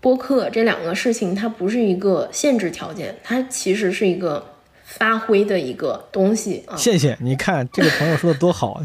[0.03, 4.45] 播客这两个事情，它不是一个限制条件，它其实是一个
[4.83, 6.75] 发挥的一个东西啊。
[6.75, 8.81] 谢谢，你看这个朋友说的多好，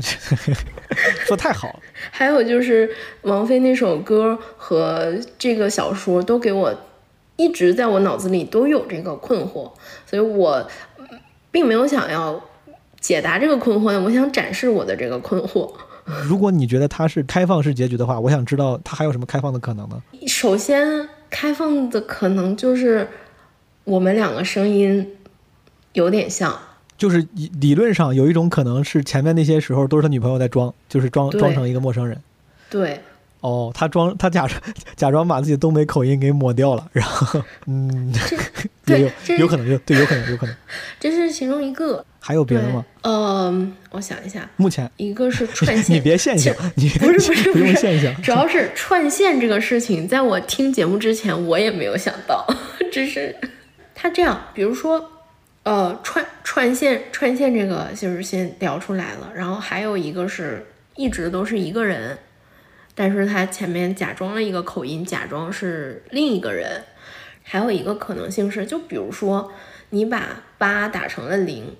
[1.27, 1.81] 说太好了。
[2.13, 2.89] 还有就是
[3.23, 6.73] 王菲那首歌和这个小说都给我
[7.35, 9.73] 一直在我脑子里都有这个困惑，
[10.07, 10.71] 所以我
[11.51, 12.41] 并没有想要
[13.01, 15.73] 解答这个困惑，我想展示我的这个困惑。
[16.27, 20.03] 如果你觉得它是开放式结局的话，我想知道它还有什么开放的可能呢？
[20.27, 23.07] 首先，开放的可能就是
[23.85, 25.17] 我们两个声音
[25.93, 26.59] 有点像，
[26.97, 27.27] 就是
[27.61, 32.21] 理论上有一种可能是前面那些时候都是他女朋友在装，就是装装成一个陌生人。
[32.71, 33.01] 对，
[33.41, 34.61] 哦，他装他假装
[34.97, 38.13] 假装把自己东北口音给抹掉了， 然后嗯，
[38.87, 40.55] 也有有可能就对有可能有可能，
[40.99, 42.05] 这是其中一个。
[42.21, 42.85] 还有别的吗？
[43.03, 52.45] 嗯，我想一下，目前一个是串线，你别现象，你不是不是不用现象，主要是串线这个事情，在我听节目之前，我也没有想到，
[52.93, 53.35] 只是
[53.95, 55.03] 他这样，比如说，
[55.63, 60.67] 呃，串串线串线这个就是先聊出来了，然后还有一个是
[60.97, 62.19] 一直都是一个人。
[62.99, 66.83] 但是他前面假装了一个口音，假装是另一个人。
[67.45, 69.53] 还有一个可能性是，就比如说
[69.91, 71.77] 你把八打成了零，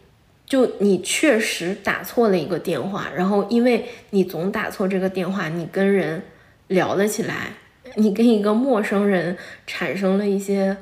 [0.47, 6.23] 就你确实打错了一个电话，然后因为你总打错这个电话，你跟人
[6.69, 7.55] 聊了起来，
[7.97, 10.77] 你跟一个陌生人产生了一些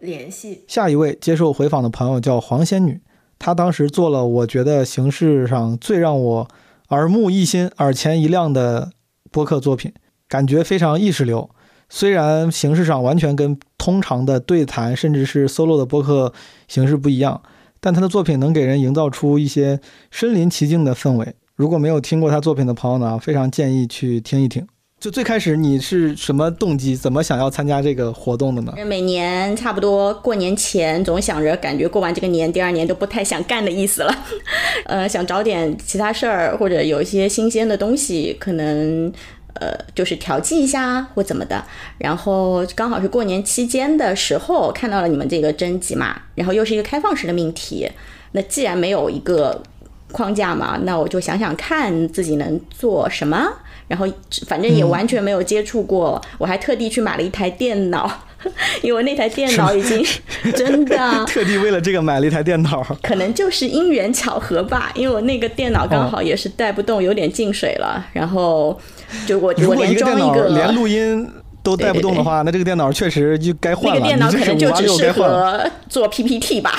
[0.00, 0.62] 联系。
[0.68, 3.00] 下一位接受回访的朋友叫黄仙女，
[3.38, 6.48] 她当时做了我觉得形式上最让我
[6.90, 8.90] 耳目一新、耳前一亮的。
[9.30, 9.92] 播客作品
[10.28, 11.50] 感觉非常意识流，
[11.88, 16.32] 虽然形式上完全跟通常的对谈甚至是 solo 的播客
[16.68, 17.42] 形式不一样，
[17.80, 21.34] 但他的作品能给人营造出一些身临其境的氛围。
[21.56, 24.66] 如果没有听过他作品的朋友呢，非常建议去听一听。
[25.00, 28.74] 就最开始你是什么动机，怎么想要参加这个活动的呢？
[28.84, 34.14] 每年差不多过年前，总想着感觉过完这个年，第二年都不太想干的意思了。
[34.84, 39.10] 呃，想找点其他事儿，或者有一些新鲜的东西，可能
[39.54, 41.64] 呃就是调剂一下或怎么的。
[41.96, 47.90] 然后刚好是过年期间的时候看到了你们这个征集嘛，然后又是一个开放式的命题，
[48.32, 49.62] 那既然没有一个
[50.12, 53.50] 框架嘛，那我就想想看自己能做什么。
[53.90, 54.06] 然后
[54.46, 58.08] 反正也完全没有接触过，我还特地去买了一台电脑，
[58.82, 60.00] 因为那台电脑已经
[60.54, 68.78] 真的特地为了这个买了一台电脑，可能就是因缘巧合吧，因为我那个电脑刚好也是带不动，有点进水了，然后
[69.26, 71.28] 就我我连装一个连录音
[71.64, 73.94] 都带不动的话，那这个电脑确实就该换了。
[73.96, 76.78] 那个电脑可能就只适合做 PPT 吧。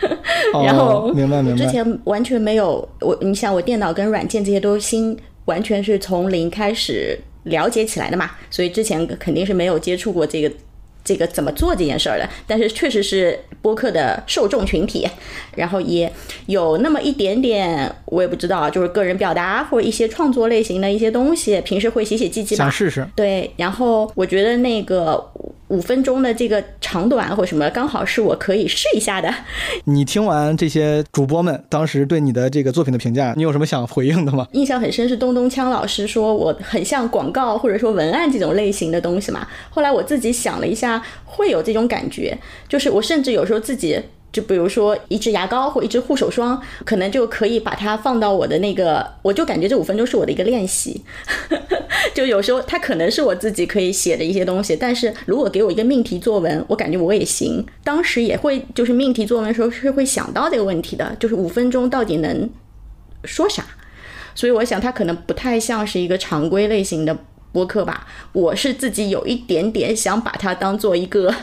[0.62, 5.16] 然后明白明白，之前完全没有我，你想我电脑跟软件这些都新。
[5.46, 10.52] 完全是从零开始了解起来的嘛，所以之前肯定是没有接触过这个。
[11.02, 12.28] 这个怎么做这件事儿的？
[12.46, 15.08] 但是确实是播客的受众群体，
[15.56, 16.12] 然后也
[16.44, 22.64] 有那么一点点，我也不知道，就是个人表达或者一些创作类型的一些东西，平时会写写记记吧。
[22.64, 23.04] 想试试。
[23.16, 25.26] 对，然后我觉得那个
[25.70, 29.34] 五分钟的这个长短或什么，刚好是我可以试一下的。
[29.84, 34.46] 你听完这些主播们当时对你的这个作品的评价，你有什么想回应的吗？
[34.52, 39.48] 印象很深是东东锵老师说我很像广告或者说文案这种类型的东西嘛。
[39.70, 41.02] 后来我自己想了一下。
[41.32, 42.36] 会有这种感觉，
[42.68, 43.98] 就是我甚至有时候自己，
[44.32, 51.02] 就比如说一支牙膏或一支护手霜，可能就可以把它放到我的那个，我就感觉这五分钟是我的一个练习。
[52.14, 57.64] 就有时候它可能是我自己可以写的一些东西，但是如果给我一个命题作文，我感觉我也行。
[57.84, 62.48] 当时也会就是命题作文的时候是会想到这个问题的，就是五分钟到底能
[63.24, 63.64] 说啥？
[64.34, 67.16] 所以我想它可能不太像是一个常规类型的。
[67.52, 71.34] 播客吧，我是自己有一点点想把它当做一个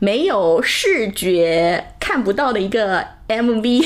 [0.00, 3.84] 没有视觉看不到的一个 MV。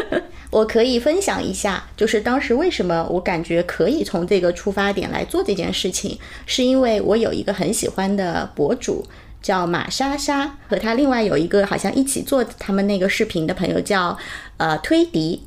[0.52, 9.06] 我可以分享一下，就是当时为什么我感觉可以从这个出发点来做这件事情，是因为我有一个很喜欢的博主
[9.40, 14.18] 叫马莎莎，和他另外有一个好像一起做他们那个视频的朋友叫
[14.58, 15.46] 呃推迪。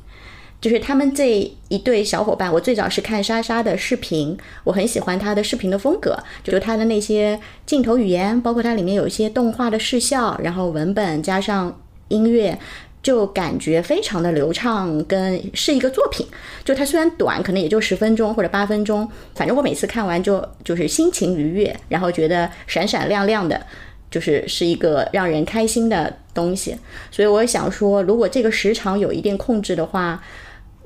[0.66, 12.58] 就是他们这一对小伙伴，我最早是看莎莎的视频，我很喜欢她的视频的风格，就她的那些镜头语言，包括它里面有一些动画的视效，然后文本加上音乐，
[13.00, 16.26] 就感觉非常的流畅，跟是一个作品。
[16.64, 23.64] 就它虽然短，可能也就十分钟或者八分钟，反正我每次看完就就是心情愉悦，然后觉得闪闪亮亮的，
[24.10, 26.76] 就是是一个让人开心的东西。
[27.12, 30.20] 所以我想说，如果这个时长有一定控制的话。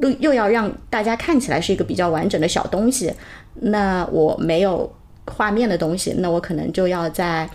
[0.01, 3.13] 又又要让大家看起来是一个比较完整的小东西，
[3.55, 4.91] 那我没有
[5.27, 7.49] 画面的东西，那我可能就要在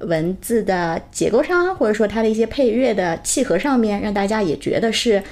[0.00, 5.22] 文字的结构上，或者说它的一些配乐的契合上面，让大家也觉得是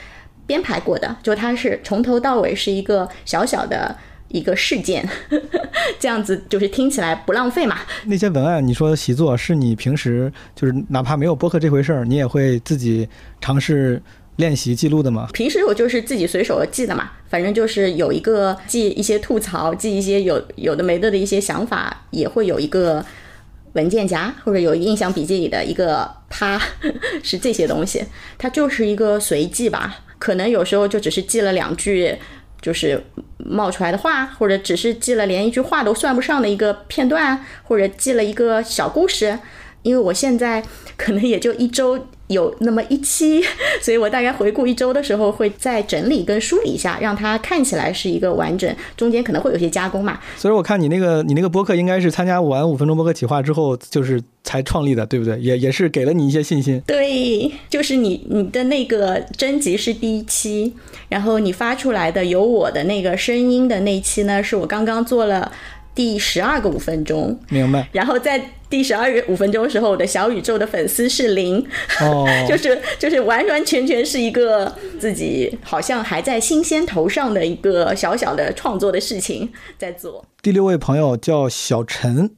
[0.47, 3.97] 编排过的，就它是从头到尾是一个小小的
[4.29, 5.09] 一个事件，
[6.01, 7.79] 这样子就是听起来不浪费嘛。
[8.07, 13.09] 那些文案，你说习作是你平时就是哪怕没有播客这回事儿，你也会自己
[13.41, 14.03] 尝试。
[14.37, 15.29] 练习记录的吗？
[15.33, 23.05] 平时我就是自己随手记的嘛，反正就是有一个记一些吐槽，记一些有有的没的的一些想法，也会有一个
[23.73, 26.61] 文件夹或者有印象笔记里的一个 趴，
[27.23, 28.05] 是这些东西。
[28.37, 32.15] 它就是一个随记吧，可能有时候就只是记了两句，
[32.61, 33.03] 就是
[33.39, 39.39] 冒出来的话，或者只是记了连一句话都算不上的一个片段，或者记了一个小故事。
[39.87, 40.61] 因为我现在
[40.97, 43.41] 可能也就一周有那么一期，
[43.81, 50.19] 所以我大概回顾一周的时候会再整理跟梳理一下，让它看起来是一个完整，中间可能会有些加工嘛。
[50.37, 55.39] 所以我看你那个你那个播客应该是参加完五分钟播客企划之后，就是才创立的，对不对？
[55.39, 56.83] 也也是给了你一些信心。
[56.85, 60.75] 对，就是你你的那个征集是第一期，
[61.09, 65.53] 然后你发出来的有我的那个声音的那一期呢，是我刚刚做了。
[65.95, 67.89] 第十二个五分钟，明白。
[67.91, 71.65] 然后在第十二月五分钟的时候，我的小宇宙的粉丝是零，
[72.01, 80.25] 哦， 就是就是完完全全是一个自己好像还在新鲜头上的一个小小的创作的事情在做。
[80.43, 82.35] 第六位朋友叫小陈，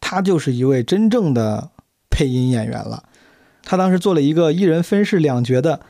[0.00, 1.70] 他就是一位真正的
[2.10, 3.04] 配音演员了。
[3.62, 5.80] 他当时做了一个一人分饰两角的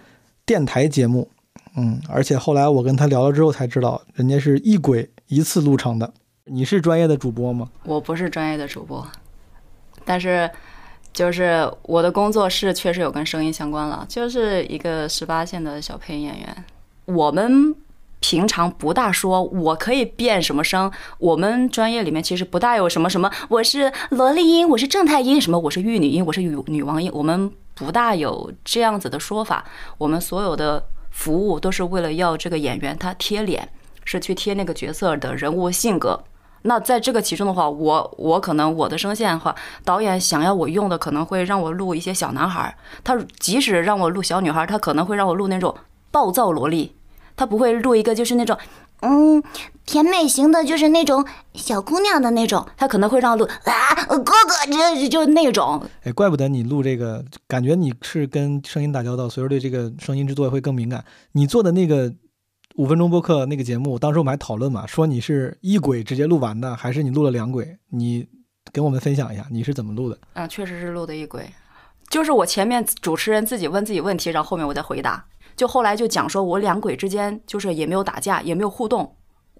[0.45, 1.30] 电台节目，
[1.76, 6.12] 嗯，而且后来我跟他聊了之后才知道，人家是一轨一次录成的。
[6.45, 7.68] 你是专业的主播吗？
[7.84, 9.07] 我不是专业的主播，
[10.09, 10.51] 但是
[11.13, 16.65] 就是我的工作室确实有跟声音相关了，就是一个十八线的小配音演员。
[17.05, 17.75] 我们
[18.21, 29.63] 平常不大说我可以变什么声，我们专业里面其实不大有什么什么，我是萝莉音，我是正太音，什么我是玉女音，我是女女王音，我们不大有这样子的说法。
[29.99, 33.69] 我们所有的服务都是为了要这个演员他贴脸，
[34.05, 36.19] 是去贴那个角色的人物性格。
[36.63, 39.55] 那在这个其中的话，我我可能我的声线的话，
[39.85, 45.75] 导演想要我用的可能会让我录一些小男孩儿，他即使让我录小女孩儿，他可能会让我录那种
[46.11, 46.95] 暴躁萝莉，
[47.37, 48.59] 他不会录一个就是那种
[49.03, 49.43] 嗯
[49.87, 54.33] 甜美型的，就是那种小姑娘的那种，他可能会让我录啊哥哥
[54.67, 55.81] 这就那种。
[56.03, 61.05] 哎，怪不得你录这个，感觉你是跟声音打交道，所以说对这个声音制作会更敏感。
[61.33, 62.13] 你做的那个。
[62.79, 67.76] 五分钟播客那个节目，当时我们还讨论嘛，说你是一轨直接录完的，还是你录了两轨？
[67.91, 68.24] 你
[68.72, 70.16] 跟我们分享一下，你是怎么录的？
[70.35, 71.53] 啊，确实是录的一轨，
[72.09, 75.26] 就是我前面主持人自己问自己问题，然后后面我再回答。
[75.57, 79.12] 就后来就讲说我两轨之间就是也没有打架，也没有互动，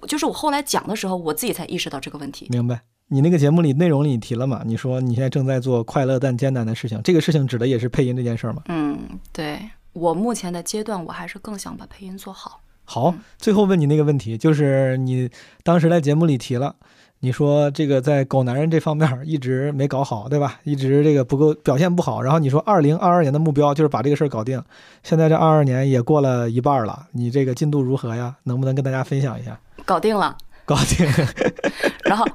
[0.06, 2.46] 就是我后来讲的时候，我自己才意识到这个问题。
[2.50, 2.80] 明白？
[3.08, 4.62] 你那个节目里内容里提了嘛？
[4.64, 8.62] 你说你现在正在做快乐但艰难的事情，这个事情指的也是配音这件事儿吗？
[8.68, 8.96] 嗯，
[9.32, 9.58] 对
[9.92, 12.60] 我目前的阶段，我还是更想把配音做好。
[12.91, 15.28] 好，最后问你那个问题，就是你
[15.62, 16.74] 当时在节目里提了，
[17.20, 20.59] 你说这个在狗男人这方面一直没搞好，对吧？
[20.64, 22.22] 一直这个不够表现不好。
[22.22, 24.62] 然后你说二零二二年的目标就是把这个事儿搞定，
[25.03, 28.34] 现在这二二年也过了一半了，你这个进度如何呀？
[28.45, 29.61] 能不能跟大家分享一下？
[29.84, 30.34] 搞定了。
[30.64, 31.07] 搞定，
[32.05, 32.26] 然后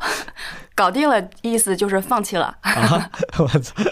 [0.76, 2.58] 搞定了，意思就是放弃了。
[2.62, 3.12] 啊！
[3.38, 3.84] 我操，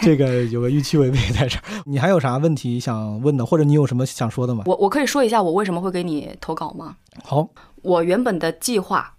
[0.00, 1.62] 这个有个预期违背在这儿。
[1.84, 4.64] 你还有啥问题想问的，或者你有什么想说的吗？
[4.66, 6.96] 我我可以说一下我为什么会给你投稿吗？
[7.24, 7.48] 好，
[7.82, 9.14] 我原本的计划，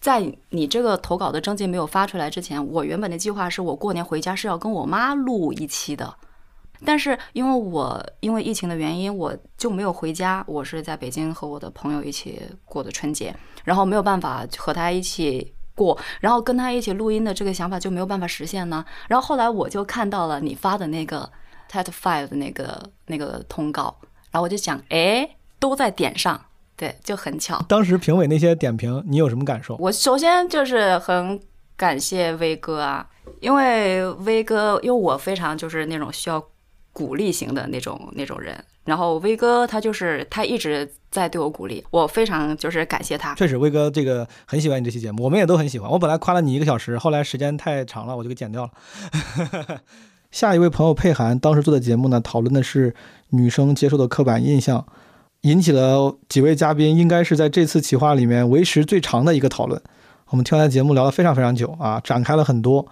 [0.00, 6.14] 在你这个投稿的征集没有发出来之前，我原本的计划是我过年回家是要跟我妈录一期的。
[6.84, 10.44] 但是因为我因为疫情的原因，我就没有回家。
[10.48, 13.32] 我是在北京和我的朋友一起过的春节，
[13.62, 18.84] 然后没有办法和他一起过，然后跟他一起录音的这个想法就没有办法实现呢。
[19.08, 21.30] 然后后来我就看到了你发的那个
[21.70, 23.96] TED Five 的那个那个通告，
[24.30, 26.40] 然后我就想，哎，都在点上，
[26.76, 27.64] 对，就很巧。
[27.68, 29.76] 当时评委那些点评，你有什么感受？
[29.78, 31.40] 我首先就是很
[31.76, 33.08] 感谢威哥啊，
[33.40, 36.42] 因为威哥，因为我非常就是那种需要。
[36.94, 38.54] 鼓励型的那种那种人，
[38.84, 43.34] 然后威哥他就是他一直在对我鼓励，我非常就是感谢他。
[43.36, 45.88] 确实，威哥这个很喜欢你这期节目，我们也都很喜欢。
[45.88, 48.70] 我本来夸了你一个小时，后来时间太长了，我就给剪掉了。
[50.32, 52.94] 下一位朋友佩涵当时做的节目呢，讨论的是
[53.30, 54.84] 女生接受的刻板印象，
[55.42, 59.80] 引起了几位嘉宾应该是在这次企划里面为时最长的一个讨论。
[60.30, 62.86] 我们听完节目聊了非常非常久啊，展开了很多。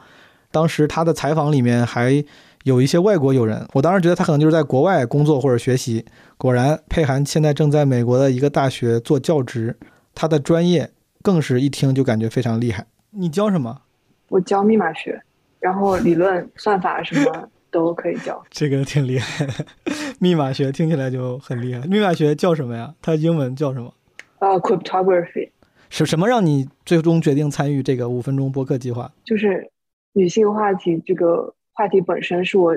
[0.53, 2.24] 当时他的采访里面还。
[2.65, 6.05] 有一些外国友人，我当时觉得他可能就是在国外工作或者学习。
[6.37, 9.79] 果然，佩涵现在正在美国的一个大学做教职，
[10.15, 10.91] 他的专业
[11.23, 12.87] 更是一听就感觉非常厉害。
[13.13, 13.81] 你教什么？
[14.29, 15.21] 我教密码学，
[15.59, 18.43] 然后理论、算法什么都可以教。
[18.51, 19.47] 这个挺厉害，
[20.21, 21.81] 密码学听起来就很厉害。
[21.87, 22.95] 密码学叫什么呀？
[23.01, 23.93] 它英文叫什么？
[24.41, 25.51] 呃，cryptography。
[25.89, 29.11] 是什么让你最终决定参与这个五分钟播客计划？
[29.25, 29.71] 就是
[30.13, 31.55] 女性话题这个。
[31.81, 32.76] 话题本身是我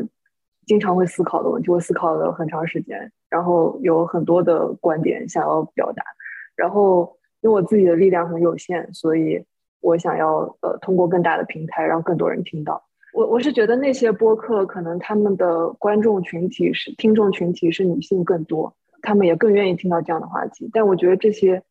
[0.66, 6.01] 经常会思考的问题，我思考了很长时间，然后有很多的观点想要表达，
[6.56, 9.43] 然后因为我自己的力量很有限，所以
[9.82, 12.82] 我想要呃通过更大的平台让更多人听到。
[13.14, 21.62] 我我是觉得那些播客可能他们的观众群体是听众群体是女性更多，他们也更愿意听到这样的话题，但我觉得这些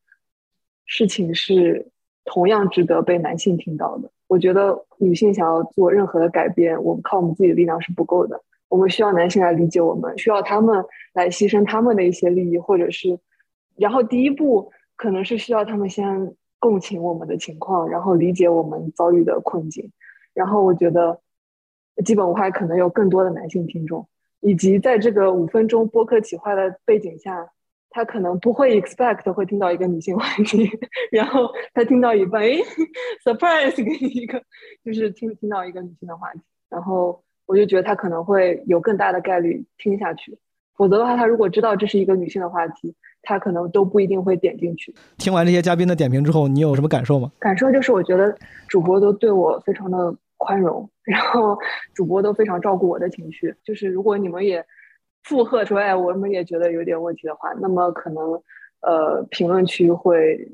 [0.84, 1.88] 事情是
[2.26, 4.10] 同样值得被男性听到的。
[4.32, 8.40] 我觉得女性想要做任何的改变，我们靠我们自己的力量是不够的。
[8.70, 13.18] 我们需要男性来理解我们，需要他们来牺牲他们的一些利益，或者是，
[13.76, 19.92] 然后第一步可能是需要他们先共情我们的情况，然后理解我们遭遇的困境。
[20.32, 21.20] 然后我觉得，
[22.02, 24.08] 基本无害可能有更多的男性听众，
[24.40, 27.50] 以及在这个五分钟播客企划的背景下。
[27.94, 30.68] 他可能不会 expect 会听到一个女性话题，
[31.12, 32.56] 然后他听到一半，哎
[33.22, 34.42] ，surprise 给你一个，
[34.82, 36.40] 就是听听到一个女性的话题，
[36.70, 40.38] 然后我就觉得他可能会有更大的概率听下去，
[40.74, 44.94] 否则的话，他如果知道这是一个女性的话题，他可能都不一定会点进去。
[45.18, 47.30] 听完这些嘉宾的点评之后，你有什么感受吗？
[47.38, 48.34] 感受就是我觉得
[48.68, 51.58] 主播都对我非常的宽容，然后
[51.92, 54.64] 主播都非常照顾我的情绪，就是如果你们也。
[55.24, 58.42] 附和说：“哎，我们也觉得有点问题的话，那么可能，
[58.80, 60.52] 呃，评论区会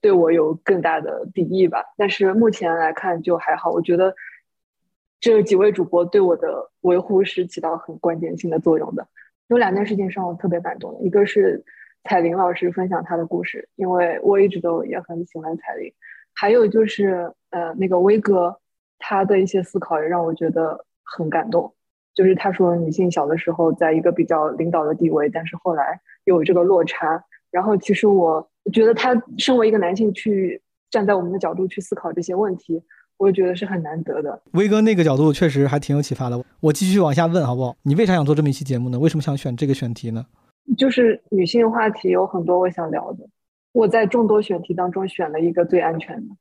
[0.00, 1.84] 对我有更大的敌意吧。
[1.96, 3.70] 但是目前来看就还好。
[3.70, 4.14] 我觉得
[5.18, 9.06] 这几位主播对我的维护是起到很关键性的作用的。
[9.48, 11.64] 有两件事情让我特别感动，一个是
[12.04, 15.92] 彩玲老师分享她的故事，因为我一直都也很喜欢彩玲。
[16.34, 18.60] 还有就是呃，那个威哥
[18.98, 21.72] 他的一些思考也让我觉得很感动。”
[22.16, 27.22] 就是他说，女性小的时候在一个比较领导的地位，但是后来有这个落差。
[27.50, 30.60] 然后其实我觉得他身为一个男性去
[30.90, 32.82] 站在我们的角度去思考这些问题，
[33.18, 34.42] 我也觉得是很难得的。
[34.52, 36.42] 威哥那个角度确实还挺有启发的。
[36.60, 37.76] 我继续往下问好不好？
[37.82, 38.98] 你为啥想做这么一期节目呢？
[38.98, 40.24] 为什么想选这个选题呢？
[40.78, 43.28] 就是女性话题有很多我想聊的，
[43.72, 46.34] 我在众多选题当中选了一个最安全的。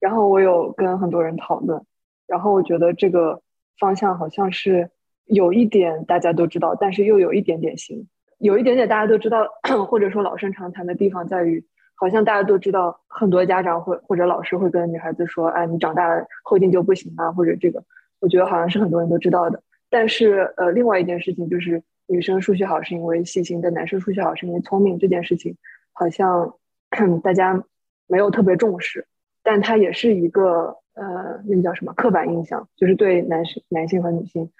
[0.00, 1.82] 然后我有跟很多人讨论，
[2.26, 3.40] 然后我觉得这个
[3.78, 4.90] 方向好像是。
[5.26, 8.06] 有一点大家都知道，但是又有一点点新，
[8.38, 9.48] 有一点点大家都知道，
[9.88, 11.64] 或者说老生常谈的地方在于，
[11.94, 17.82] 好像大家都知道，很多家长会或者老师会跟女孩子说：“哎，你长大了后劲就不行啊。”或者这个，
[18.20, 19.62] 我觉得好像是很多人都知道的。
[19.88, 25.56] 但是，呃，另外一件事情就是，女生数学好是因为细心，但男生数学好是因为聪明这件事情，
[25.92, 26.54] 好像
[27.22, 27.64] 大家
[28.06, 29.06] 没有特别重视，
[29.42, 34.50] 但它也是一个呃，那个叫什么刻板印象，就是对男生、男性和女性。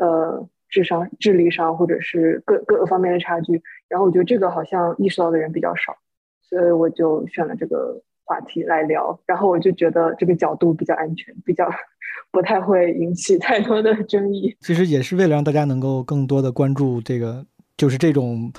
[0.00, 5.94] 呃，智商、智力上，或者是各各个方面的差距，然后我觉得这个好像意识到的人比较少，
[6.40, 9.20] 所以我就选了这个话题来聊。
[9.26, 11.70] 然后我就觉得这个角度比较安全，比较
[12.30, 14.56] 不太会引起太多的争议。
[14.60, 17.44] 其实也是为了让大家能够更多的关注这个，
[17.76, 18.50] 就是这种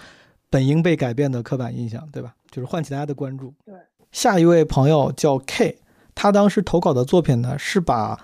[0.52, 2.36] 本应被改变的刻板印象，对吧？
[2.52, 3.52] 就是唤起大家的关注。
[3.66, 3.74] 对，
[4.12, 5.80] 下一位朋友叫 K，
[6.14, 8.20] 他当时投稿的作品呢是把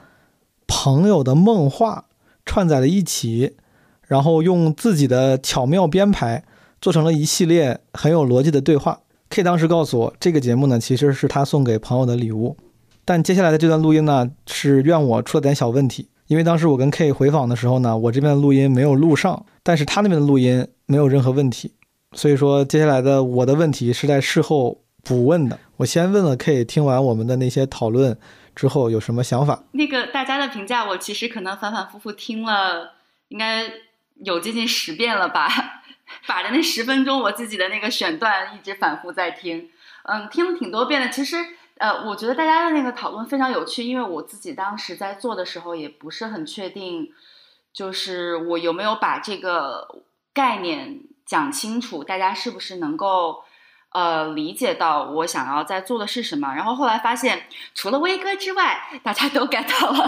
[0.68, 2.04] 朋友的梦话。
[2.48, 3.54] 串在了一起，
[4.08, 6.44] 然后用自己的巧妙编排
[6.82, 9.02] 做成了一系列很有逻辑的对话。
[9.30, 12.56] K 当时告诉我，这个节目呢其实是他送给朋友的礼物。
[13.04, 21.74] 但接下来的这段录音呢是怨我出了点小问题，因为当时我跟 K 回访的时候呢，我这边的录音没有录上，但是他那边的录音没有任何问题。
[22.14, 25.60] 所以说接下来的我的问题是在事后补问的。
[25.76, 28.18] 我先问了 K，听完我们的那些讨论。
[28.58, 29.64] 之后有什么想法？
[29.74, 32.96] 那个大家的评价，我其实可能反反复复听了，
[33.28, 33.72] 应该
[34.16, 35.48] 有接近十遍了吧。
[36.26, 39.70] 把着那十分钟，我自己的那个选段一直反复在听，
[40.04, 41.10] 嗯，听了挺多遍的。
[41.10, 41.38] 其实，
[41.78, 47.12] 呃，我觉得大家的那个讨论非常有趣，因为我自己当时在做的时候也不是很确定，
[47.72, 50.04] 就是我有没有把这个
[50.34, 53.44] 概念讲清楚，大家是不是能够。
[53.98, 60.08] 呃，理解到我想要在做的是什么，然后后来发现，除了威哥之外，大家都 get 到了。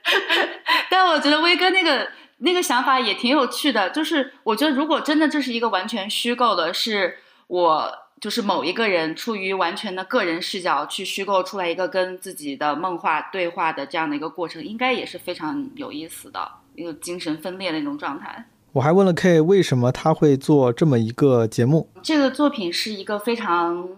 [0.90, 2.06] 但我觉得威哥那个
[2.36, 7.90] 那个想法也挺有趣的，就是我觉得如果真的这是一个完全虚构的，是我
[8.20, 18.44] 就是某一个人出于完全的个人视角去虚构出来一个跟自己的梦话对话的这样的一个过程，应该也是非常有意思的一个精神分裂的那种状态。
[18.72, 21.88] 我还问了 K 为什么他会做这么一个节目。
[22.02, 23.88] 这个作品是一个非常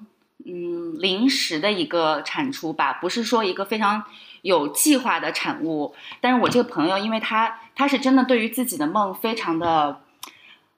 [0.46, 4.02] 嗯临时的一个产出吧，不是说一个非常
[4.40, 5.94] 有计划的产物。
[6.22, 10.00] 但是我这个朋友，因为他他是真的对于自己的梦非常的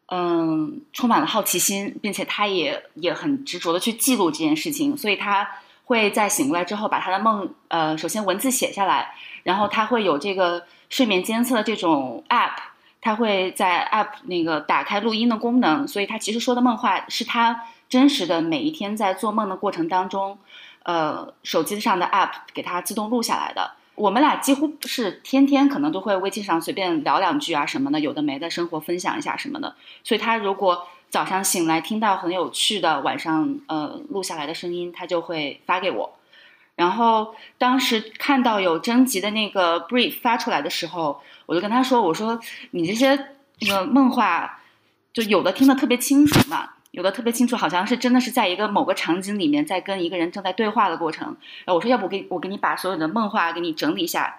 [0.09, 5.49] 嗯充满了好奇心，并且他也也很执着的去记录这件事情，所以他
[5.85, 9.15] 会在醒过来之后把他的梦呃首先文字写下来，
[9.45, 12.74] 然后他会有这个睡眠监测这种 app。
[13.05, 20.39] 他会在 App 那个打开录音的功能，所以他其实说的梦话是他真实的每一天在做梦的过程当中，
[20.85, 23.73] 呃，手机上的 App 给他自动录下来的。
[23.95, 29.77] 我们俩几乎是天天可能都会微信上随便聊两句啊什么的，有的没的生活分享一下什么的。
[30.03, 36.15] 所以他如果早上醒来听到很有趣的晚上呃录下来的声音，他就会发给我。
[36.75, 42.41] 然后当时看到有征集的那个 brief 发出来的时候，我就跟他说：“我说
[42.71, 43.29] 你这些
[43.61, 44.61] 那个梦话，
[45.13, 54.39] 就有的听得特别清楚嘛，有的特别清楚，好像是真的是在一个某个场景里面在跟一个人正在对话的过程。”然后我说：“要不给我给你把所有的梦话给你整理一下，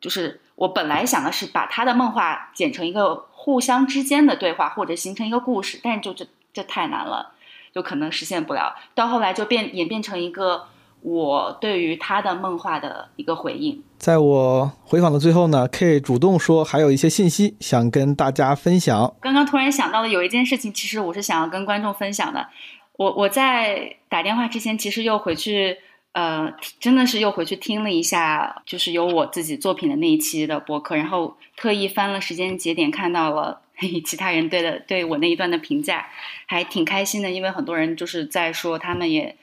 [0.00, 7.32] 就是我本来想的是把他的梦话剪成一个互相之间的对话，或者形成一个故事，但是就这这太难了，
[7.74, 8.76] 就可能实现不了。
[8.94, 10.68] 到后来就变演变成一个。”
[11.04, 19.14] 我对于他的梦话的一个回应，在我回访的最后呢，K 主动说还有一些信息想跟大家分享。
[19.20, 22.48] 刚刚突然想到了有一件事情，其实我是想要跟观众分享的。
[22.96, 25.76] 我我在打电话之前，其实又回去，
[26.12, 26.50] 呃，
[26.80, 33.60] 真的是又回去听了一下，就是有我自己作品的那一期的播客，然后特意翻了时间节点，看到了
[34.06, 36.06] 其他人对的对我那一段的评价，
[36.46, 39.36] 还挺开心的，因为很多人就是在说他们也。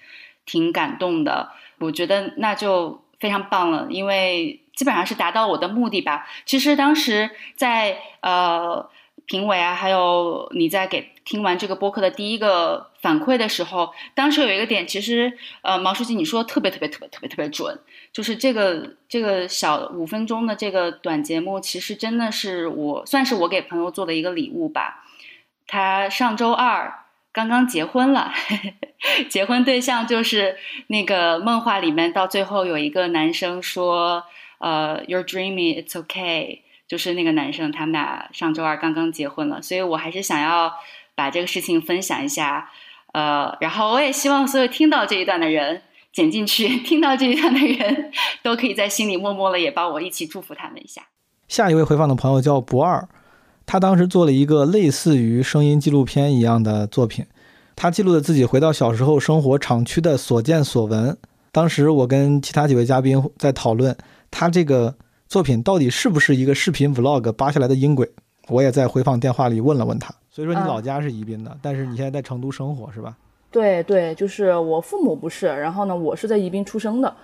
[0.52, 1.50] 挺感动的，
[1.80, 6.28] 我觉得那就非常棒了，因为基本上是达到我的目的吧。
[6.46, 8.90] 其实当时在呃
[9.26, 17.80] 评委啊，还有你在给听完这个播客的第一个反馈的时候，当时有一个点，其实呃毛书记你说的特别特别特别特别特别准，
[18.12, 25.06] 就是这个这个小五分钟的这个短节目，其实真的是我算是我给朋友做的一个礼物吧。
[25.66, 27.01] 他上周二。
[27.34, 28.32] 刚刚结婚了，
[29.30, 30.58] 结婚对象就是
[30.88, 34.24] 那个梦话里面到最后有一个男生说，
[34.60, 40.74] 呃，You're dreaming, it's okay，就是那个男生，他们俩上周二刚刚结婚了，所以我还是想要
[41.16, 42.70] 把这个事情分享一下，
[43.14, 48.12] 呃，然后我也希望所有听到这一段的人剪进去，听到这一段的人
[48.44, 51.04] 都可以在心里默默的也帮我一起祝福他们一下。
[51.48, 53.08] 下一位回访的朋友叫不二。
[53.72, 57.26] 他当时做了一个类似于声音纪录片一样的作品，
[57.74, 61.18] 他记录了自己回到小时候生活厂区的所见所闻。
[61.54, 63.96] 当时我跟其他几位嘉宾在讨论，
[64.30, 64.94] 他这个
[65.30, 68.12] 作品到底是不是一个视频 vlog 扒下来的音轨？
[68.50, 70.14] 我也在回访电话里问了问他。
[70.30, 73.16] 所以说你老家是宜宾的，但是你现在在成都生活是吧？
[73.50, 77.16] 对对，就是我父母不是，然后呢，我是在宜宾出生的，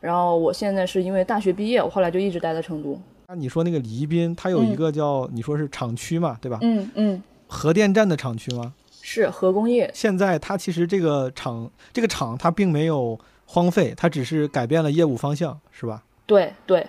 [0.00, 3.00] 然后我现在是因为大学毕业，我后来就一直待在成都。
[3.28, 6.58] 那你说那个宜宾，它有一个叫你说是厂区嘛，对吧？
[6.62, 7.22] 嗯嗯。
[7.46, 8.74] 核电站的厂区吗？
[9.02, 9.90] 是核工业。
[9.94, 16.02] 现在它其实这个厂，这个厂它并没有荒废，它只是改变了业务方向，是吧？
[16.26, 16.86] 对对。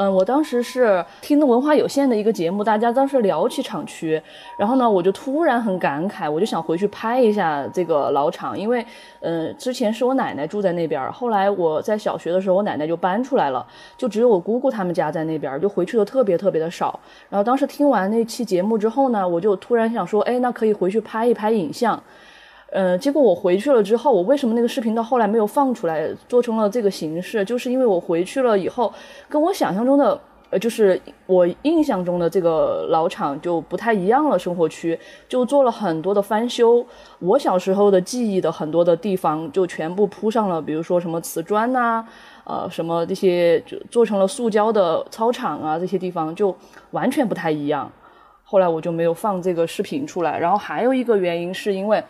[0.00, 4.22] 嗯，我当时是听的文化有限的一个节目，大家当时聊起厂区，
[4.56, 8.86] 然后呢，我就突然很感慨，我就想回去拍一下这个老厂，因为，
[9.18, 17.00] 嗯，之前是我奶奶住在那边，后来我在小学的时候，我奶奶就搬出来了，就只有我姑姑他们家在那边，就回去的特别特别的少。
[17.28, 22.00] 然后当时听完那期节目之后呢，我就突然想说，哎，那可以回去拍一拍影像。
[22.70, 27.42] 呃，结果我回去了之后，我为什么那个视频到后来没有放出来，做成了这个形式？
[27.42, 28.92] 就是因为我回去了以后，
[29.26, 34.38] 跟我想象中的，呃，就是我印象中的这个老厂就不太一样了。
[34.38, 36.84] 生活区就做了很多的翻修，
[37.20, 42.04] 我小时候的记忆的很多的地方就全部铺上了，比如说什么瓷砖呐，
[42.44, 46.54] 呃，什么这些就做成了塑胶的操场啊，这些地方就
[46.90, 47.90] 完全不太一样。
[48.44, 50.38] 后来我就没有放这个视频出来。
[50.38, 52.04] 然后还有一个原因是因为。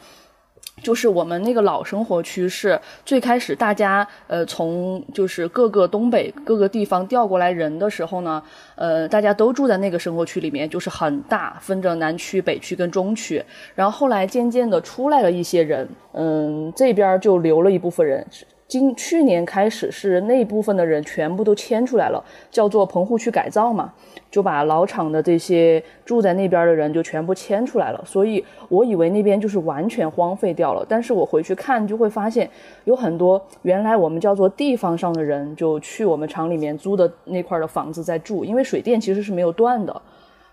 [0.82, 8.42] 就是我们那个老生活区是最开始大家呃从就是各个东北各个地方调过来人的时候呢，
[8.76, 13.42] 呃大家都住在那个生活区里面，就是很大，分着南区、北区跟中区。
[13.74, 18.26] 然后后来渐渐的出来了一些人，嗯，这边就留了一部分人。
[18.68, 23.90] 今去年开始是那部分的人全部都迁出来了，叫做棚户区改造嘛，
[24.30, 28.04] 就把老厂的这些住在那边的人就全部迁出来了。
[28.04, 32.48] 所以我以为那边就是完全荒废掉了，但是我回去看就会发现
[32.84, 40.02] 有很多原来我们叫做地方上的人就去我们厂里面租的那块的房子在住，因为水电其实是没有断的，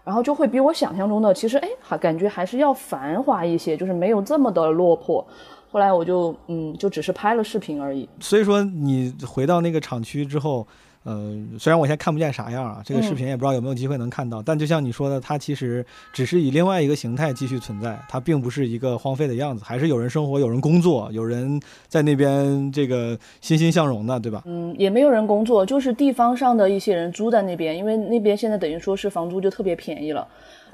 [0.05, 5.27] 然后就会比我想象中的其实哎还感觉还是要繁华一些，就是没有这么的落魄。
[5.75, 8.07] 后来我就嗯，就只是拍了视频而已。
[8.21, 10.65] 所以说你回到那个厂区之后，
[11.03, 14.41] 呃，虽然我现在看不见啥样啊，这个视频也不知道有没有机会能看到。
[14.41, 21.59] 但就像你说的，它其实只是以另外一个形态继续存在，它并不是一个荒废的样子，还是有人生活、有人工作、有人
[21.89, 24.43] 在那边这个欣欣向荣的，对吧？
[24.45, 30.25] 嗯，也没有人工作，就是地方上的一些人租在那边，因为那边现在等于说是房租就特别便宜了。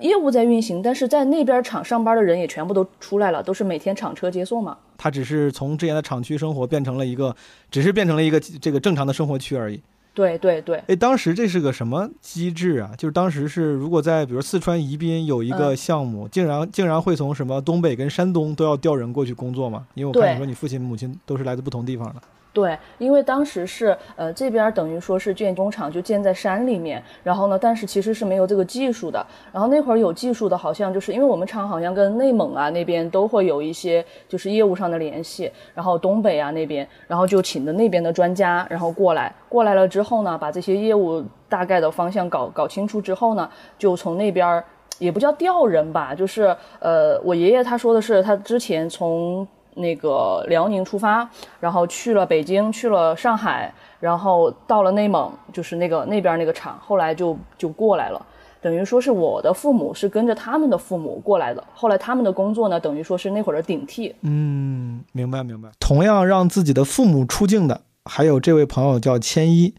[0.01, 4.77] 业务在运行，但是在那边厂上班的人也全部都出来了，都是每天厂车接送嘛。
[4.97, 7.35] 他只是从之前的厂区生活变成了一个，
[7.69, 9.81] 只是变成了一个这个正常的生活区而已。
[10.13, 12.91] 对对对，哎，当时这是个什么机制啊？
[12.97, 19.87] 就是当时是如果在比如四川宜宾有一个项目，竟然竟然会从什么东北跟山东都要调人过去工作吗？
[19.93, 22.21] 因为我看你说你父亲母亲都是来自不同地方的。
[22.53, 29.25] 对，因为当时是呃这边等于说是建工厂就建在山里面，然后呢，但是其实是没有这个技术的。
[29.53, 44.61] 然后那会儿有技术的，好像就是因为我们厂好像跟内蒙啊那边都会有一些就是业务上的联系，然后东北啊那边，然后就请的那边的专家，然后过来，过来了之后呢，把这些业务大概的方向搞搞清楚之后呢，就从那边
[44.99, 49.47] 也不叫调人吧，就是呃我爷爷他说的是他之前从。
[49.75, 58.25] 那个辽宁出发，然后去了北京，去了上海，然后到了内蒙，就是那个那边那个厂，后来就就过来了。
[58.61, 64.13] 等于说是我的父母是跟着他们的父母过来的，后来他们的工作呢，等于说是那会儿的顶替。
[64.21, 65.69] 嗯，明白明白。
[65.79, 69.73] 同样让自己的父母出境的，还有这位朋友叫千一。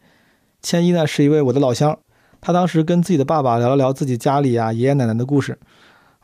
[0.61, 1.99] 千一呢是一位我的老乡，
[2.41, 5.59] 他当时跟自己的爸爸聊了聊自己家里啊爷爷奶奶的故事。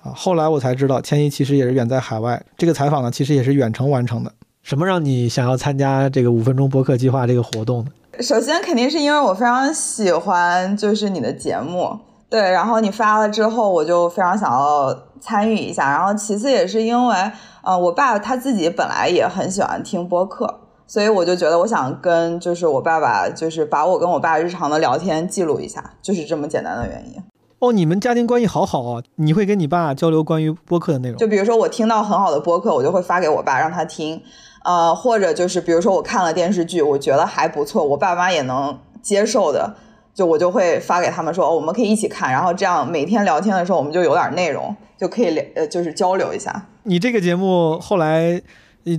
[0.02, 2.42] 啊，后来我才知道，千一其实也是远在海外。
[2.56, 4.32] 这个采访呢，其实也是远程完成的。
[4.62, 7.90] 什么让你想要参加这个五分钟播客计划这个活动呢？
[8.20, 12.40] 首先肯定是因为我非常喜欢，就是你的节目，对。
[12.40, 15.90] 然后你发了之后，我就非常想要参与一下。
[15.90, 17.16] 然后其次也是因为，
[17.62, 27.22] 呃，我爸他自己本来也很喜欢听播客，所以我就觉得我想跟就是我爸爸，就是把我跟我爸日常的聊天记录一下，就是这么简单的原因。
[27.60, 29.02] 哦，你们家庭关系好好啊！
[29.16, 31.18] 你会跟你爸交流关于播客的内容？
[31.18, 34.22] 就比如说我听到很好的播客，我就会发给我爸让他听，
[34.64, 39.74] 呃，或者就是比如说我看了电视剧，我觉得还不错，我爸妈也能接受的，
[40.14, 46.66] 就我就会发给他们说，我们可以一起看，然后这样每天聊天的时候我们就有点内容，就可以聊，呃，就是交流一下。
[46.84, 48.40] 你这个节目后来，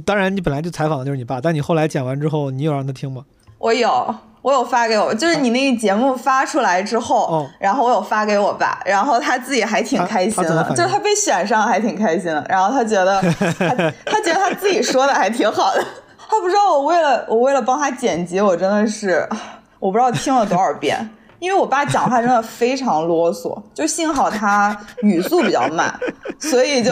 [0.05, 3.23] 当然你本来就采访的就是你爸，但你后来剪完之后，你有让他听吗？
[3.57, 4.15] 我有。
[4.41, 13.21] 我有发给我，就是你那个节目发出来之后，然后我有发给我爸，然后他自己还挺开心的，就是他被选上还挺开心的，然后他觉得
[13.59, 13.75] 他
[14.05, 15.83] 他觉得他自己说的还挺好的，
[16.29, 19.27] 他不知道我为了我为了帮他剪辑，我真的是
[19.79, 21.09] 我不知道听了多少遍，
[21.39, 25.93] 因为我爸讲话真的非常啰嗦，就幸好他语速比较慢，
[26.39, 26.91] 所以就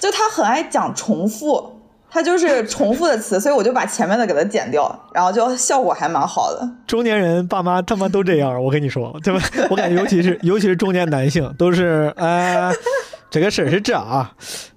[0.00, 1.79] 就他很爱讲重复。
[2.10, 6.68] 他就是重复的词，所以我就把前面的给它剪掉，然后就效果还蛮好的。
[6.86, 9.40] 中年人爸妈他妈都这样，我跟你说，对吧？
[9.70, 12.72] 我感觉尤其是尤其是中年男性都是，呃，
[13.30, 14.32] 这个事儿是这啊，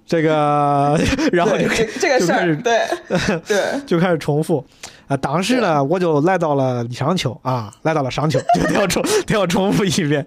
[0.06, 0.96] 这个，
[1.32, 1.66] 然后就
[1.98, 2.82] 这个事儿，对
[3.48, 4.64] 对， 就开始重复
[5.08, 5.16] 啊。
[5.16, 10.24] 当时呢，我就来到了商丘啊，来到了商丘，就得要重得要重复一遍。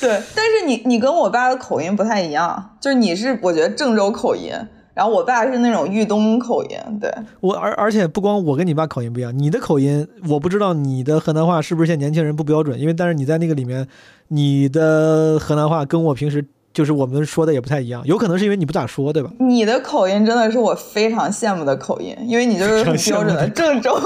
[0.00, 4.54] 对，但是你你跟我爸的口音不太一样，就是你是我觉得郑州口音。
[4.94, 13.86] 然后我爸是那种豫东口音，对我而而且不光我跟你爸口音不一样，你的口音我不知道你的河南话是不是现在年轻人不标准，因为但是你在那个里面，
[14.28, 19.30] 你的河南话跟我平时就是我们说的也不太一样，有可能是因为你不咋说，对吧？
[19.40, 24.00] 你的口音真的是我非常羡慕的口音，因为你就是很标准的郑州口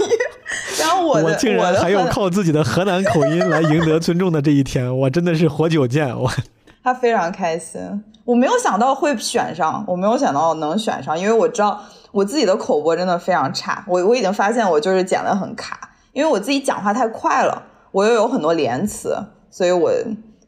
[0.00, 0.08] 音。
[0.78, 6.30] 然后我我竟然还有靠自己的河南口音来赢得尊重的这一天，我真的是活久见我。
[6.84, 8.04] 他非常开心。
[8.24, 11.80] 我没有想到会选上，我没有想到能选上，因为我知道
[12.12, 13.84] 我自己的口播真的非常差。
[13.88, 19.16] 我我已经发现我就是剪的很卡，因为我自己讲话太快了，我又有很多连词，
[19.50, 19.90] 所以我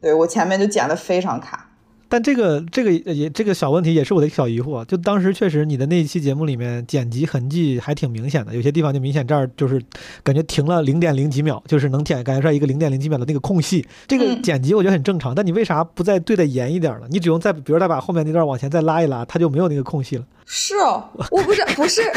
[0.01, 1.66] 对我前面就剪的非常卡。
[2.09, 9.81] 但这个这个也这个小问题也是我的小疑惑，就当时确实你的那一期节目里面剪辑痕迹还挺明显的，有些地方就明显这儿就是
[10.23, 13.85] 感觉停了零点零几秒，就是能剪感觉出来一个零点零几秒的那个空隙。
[14.07, 17.07] 这个剪辑我觉得很正常，但你为啥不再对的严一点呢？
[17.09, 20.23] 你只用再比如再把后面那段往前再拉一拉，它就没有那个空隙了。
[20.45, 22.11] 是哦，我不是不是， 我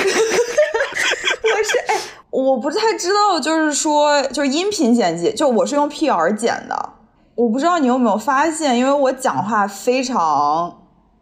[1.64, 6.91] 是哎，我不太知道，就是说就是音频剪辑，就我是用 PR 剪的。
[7.35, 10.78] 我不知道你有没有发现，因为我讲话非常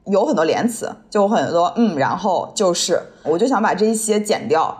[0.06, 4.76] 有很多连词，就很多嗯，然后就是，我就想把这一些剪掉，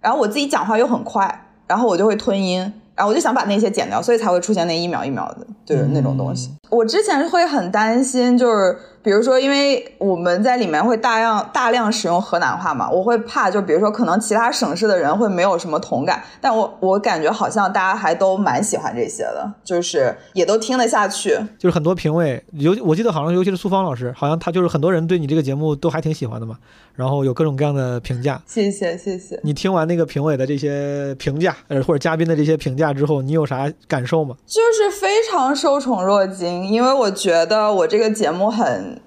[0.00, 2.72] 然后我自己讲话又很快，然后我就会吞音。
[2.94, 6.50] 然后我就想把那些剪掉，所以才会出现那一秒一秒的，就是那种东西。
[6.68, 8.76] 我之前会很担心，就是
[9.08, 21.30] 比如说，因为我们在里面会大量大量使用河南话嘛，我会怕，就比如说可能其他省市的人会没有什么同感，但我我感觉好像大家还都蛮喜欢这些的，就是也都听得下去。
[21.58, 26.58] 就是很多评委，尤我记得好像尤其是苏芳老师，好像他就是很多人对你这个节目都还挺喜欢的嘛。
[26.98, 29.38] 然后有各种各样的评价，谢谢谢谢。
[29.44, 34.34] 你听完那个评委的这些评价，呃，或者嘉宾的这些评价之后，你有啥感受吗？
[34.44, 39.00] 就是非常受宠若惊，因为我觉得我这个节目很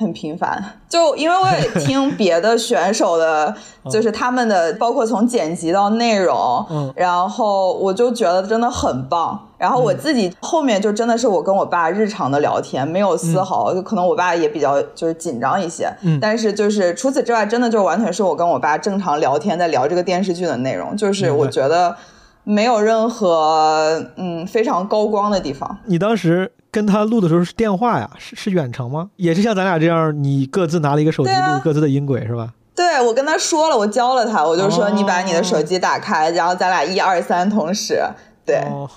[0.00, 3.54] 很频繁，就因为我也 听别的选手的，
[3.90, 9.38] 就是他们的，包括从剪辑到内容，嗯，然后我就觉得真的很棒。
[9.58, 21.94] 然后我自己后面就真的是我跟我爸日常的聊天，没有丝毫，就可能我爸也比较就是紧张一些，嗯，但是就是除此之外，真的就完全是我跟我爸正常聊天，在聊这个电视剧的内容，就是我觉得
[22.42, 25.76] 没有任何嗯非常高光的地方。
[25.84, 26.50] 你当时。
[26.70, 29.10] 跟他录的时候是电话呀，是是远程吗？
[29.16, 32.52] 也是像咱俩这样，你各自拿了一个手机录各自的音轨是吧？
[32.76, 38.00] 对，我跟他说了，我教了他，我就说你把你的手机打开，然后咱俩一二三同时，
[38.46, 38.88] 对，哦、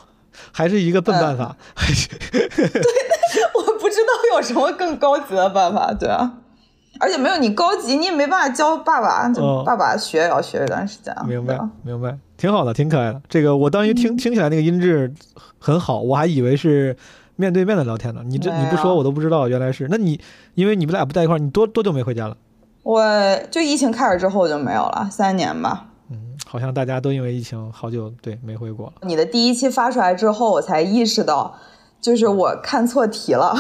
[0.52, 1.58] 还是一个笨办法。
[2.32, 2.44] 对，
[3.56, 6.34] 我不知道有什么更高级的办法，对啊。
[7.00, 11.12] 而且没有你高级，你也没办法教爸爸，就爸爸学也要学一段时间。
[11.16, 13.22] 哦、明白，明白，挺好的，挺可爱的。
[13.28, 15.12] 这个我当时听、嗯、听起来那个音质
[15.58, 16.96] 很好，我还以为是。
[17.36, 18.22] 面对面的聊天呢？
[18.26, 19.88] 你这你不说我都不知道，原来是。
[19.90, 20.20] 那你
[20.56, 22.38] 因为你们俩不在一块儿，你多多久没回家了？
[22.84, 23.04] 我
[23.50, 25.88] 就疫情开始之后就没有了，三年吧。
[26.12, 28.94] 嗯，好像大家都因为疫情好久对没回国了。
[29.04, 31.56] 你的第一期发出来之后，我才意识到，
[32.02, 33.56] 就是我看错题了。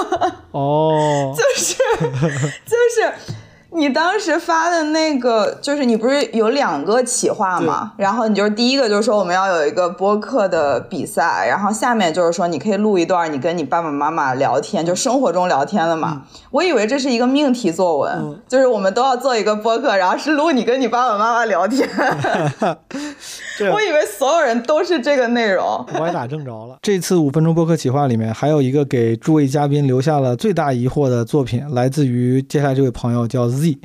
[0.52, 1.74] 哦，就是
[2.64, 3.36] 就是。
[3.72, 7.92] 你当时发的那个，就是你不是有两个企划吗？
[7.96, 16.12] 然后你就是第一个就是说我们要有一个播客的比赛，然后下面就是说你可以录一段你跟你爸爸妈妈聊天，就生活中聊天的嘛。
[16.14, 21.86] 嗯、我以为这是一个命题作文，嗯、就是我们都要做一个播客，然后是录你跟你爸爸妈妈聊天。
[23.72, 26.76] 我以为所有人都是这个内容，歪打正着了。
[26.82, 33.78] 这次五分钟播客企划里面还有一个给诸位嘉宾留下了最大疑惑的作品，来自于接下来这位朋友叫 Z。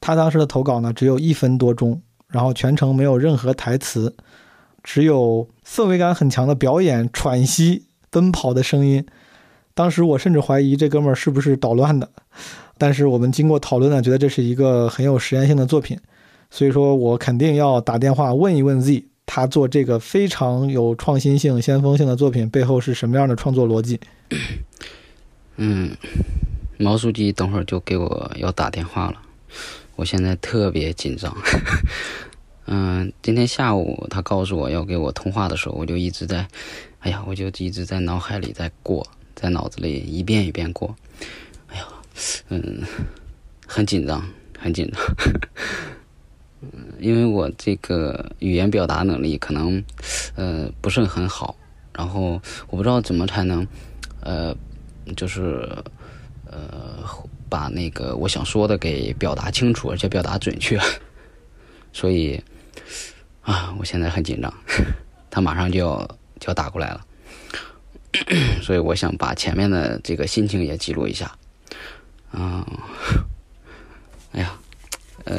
[0.00, 4.14] 他当时的投稿呢，只有一分多钟，然后全程没有任何台词，
[4.82, 9.06] 只有氛围感很强的表演、喘息、奔跑的声音。
[9.74, 12.10] 当时我甚至怀疑这哥们儿是不是捣乱的，
[12.76, 15.98] 但是我们经过讨论呢，觉得这是一个很有实验性的作品，
[16.50, 23.98] 所以说我肯定要打电话问一问 Z，他做这个非常有创新性、先锋性的作品背后是什么样的创作逻辑？
[25.56, 25.96] 嗯，
[26.82, 29.22] 毛书记等会儿就给我要打电话了。
[29.94, 31.32] 我现在特别紧张，
[32.66, 36.48] 嗯，今天下午他告诉我要给我通话的时候，我就一直在，
[36.98, 39.06] 哎呀，我就一直在脑海里在过，
[39.36, 40.92] 在脑子里一遍一遍过，
[41.68, 41.86] 哎呀，
[42.48, 42.82] 嗯，
[43.64, 44.26] 很紧张，
[44.58, 45.00] 很紧张，
[46.62, 46.68] 嗯，
[46.98, 49.84] 因为我这个语言表达能力可能，
[50.34, 51.54] 呃，不是很好，
[51.94, 53.64] 然后我不知道怎么才能，
[54.20, 54.56] 呃，
[55.16, 55.68] 就是，
[56.52, 57.28] 呃。
[57.52, 60.80] 把那个我想说的给表达清楚，而且表达准确，
[61.92, 62.42] 所以
[63.42, 64.50] 啊，我现在很紧张，
[65.28, 65.98] 他马上就要
[66.40, 67.06] 就要打过来了，
[68.64, 71.30] 所以我想把前面的这个心情也记录一下，
[72.30, 72.66] 啊，
[74.32, 74.58] 哎呀，
[75.26, 75.36] 呃，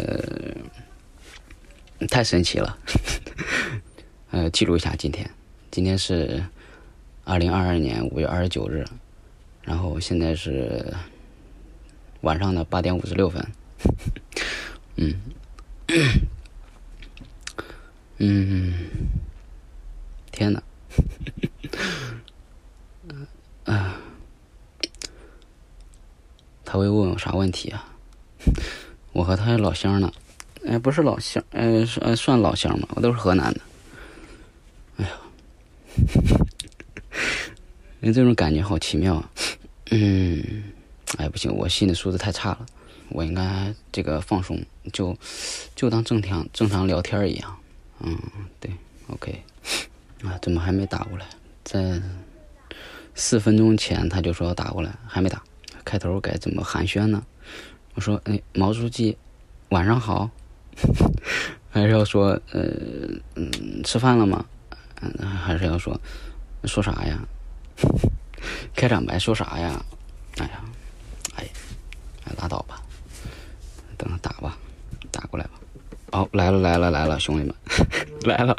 [2.11, 2.77] 太神奇了，
[4.29, 5.27] 呃，记录一下今天，
[5.71, 6.45] 今天是
[7.23, 8.85] 二零二二年五月二十九日，
[9.63, 10.93] 然后现在是。
[12.21, 13.45] 晚上的八点五十六分，
[14.95, 15.13] 嗯，
[18.17, 18.73] 嗯，
[20.31, 20.63] 天哪，
[23.73, 23.99] 啊，
[26.63, 27.89] 他会问我啥问题啊？
[29.11, 30.09] 我和他是老乡呢，
[30.65, 33.59] 哎，不是老乡，呃，算算老乡嘛，我都是河南的。
[34.95, 35.11] 哎呀，
[37.99, 39.29] 因为这种感觉好奇妙啊，
[39.93, 40.63] 嗯。
[41.17, 42.65] 哎，不行，我心理素质太差了，
[43.09, 44.59] 我应该这个放松，
[44.91, 45.15] 就
[45.75, 47.55] 就当正常正常聊天一样。
[47.99, 48.17] 嗯，
[48.59, 48.71] 对
[49.09, 49.43] ，OK。
[50.23, 51.27] 啊，怎么还没打过来？
[51.63, 52.01] 在
[53.13, 55.43] 四分钟前他就说要打过来，还没打。
[55.85, 57.23] 开头该怎么寒暄呢？
[57.93, 59.15] 我说，哎，毛书记，
[59.69, 60.31] 晚上好。
[61.69, 62.63] 还是要说，呃，
[63.35, 64.43] 嗯，吃饭了吗？
[65.01, 65.99] 嗯，还是要说，
[66.63, 67.19] 说啥呀？
[68.75, 69.83] 开场白说啥呀？
[70.37, 70.61] 哎呀。
[71.35, 71.49] 哎呀，
[72.41, 72.81] 拉倒吧，
[73.97, 74.57] 等他打吧，
[75.11, 75.51] 打过来吧。
[76.11, 77.55] 哦，来了来了来了，兄弟们，
[78.25, 78.55] 来了。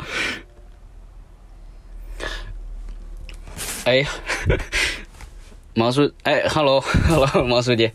[3.87, 4.09] 哎呀，
[5.75, 7.91] 毛书，哎，hello，hello， 毛书记。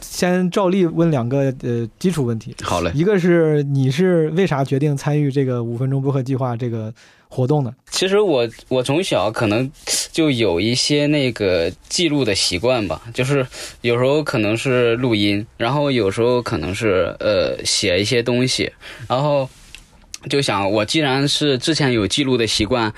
[0.00, 2.54] 先照例问两个呃基础问题。
[2.62, 2.90] 好嘞。
[2.94, 6.94] 一个是你是为啥决定参与这个五分钟播客计划这个
[7.28, 7.74] 活动呢？
[7.90, 9.70] 其实我我从小可能
[10.12, 13.44] 就有一些那个记录的习惯吧，就是
[13.80, 18.72] 有时候可能是录音，然后有时候可能是呃写一些东西，
[19.08, 19.50] 然后
[20.30, 22.94] 就想我既然是之前有记录的习惯。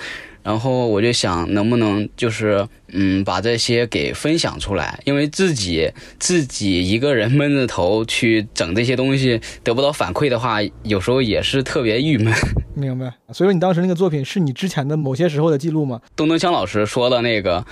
[0.49, 12.33] 然后我就想能不能就是嗯把这些给分享出来，因为自己自己一个人闷着头去整这些东西得不到反馈的话，有时候也是特别郁闷。
[12.75, 13.12] 明白。
[13.31, 16.01] 所以说你当时那个作品是你之前的某些时候的记录吗？
[16.16, 17.66] 东东锵老师说的那个，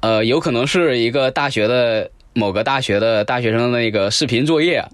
[0.00, 4.84] 呃，有可能是一个大学的某个大学的大学生的那个视频作业。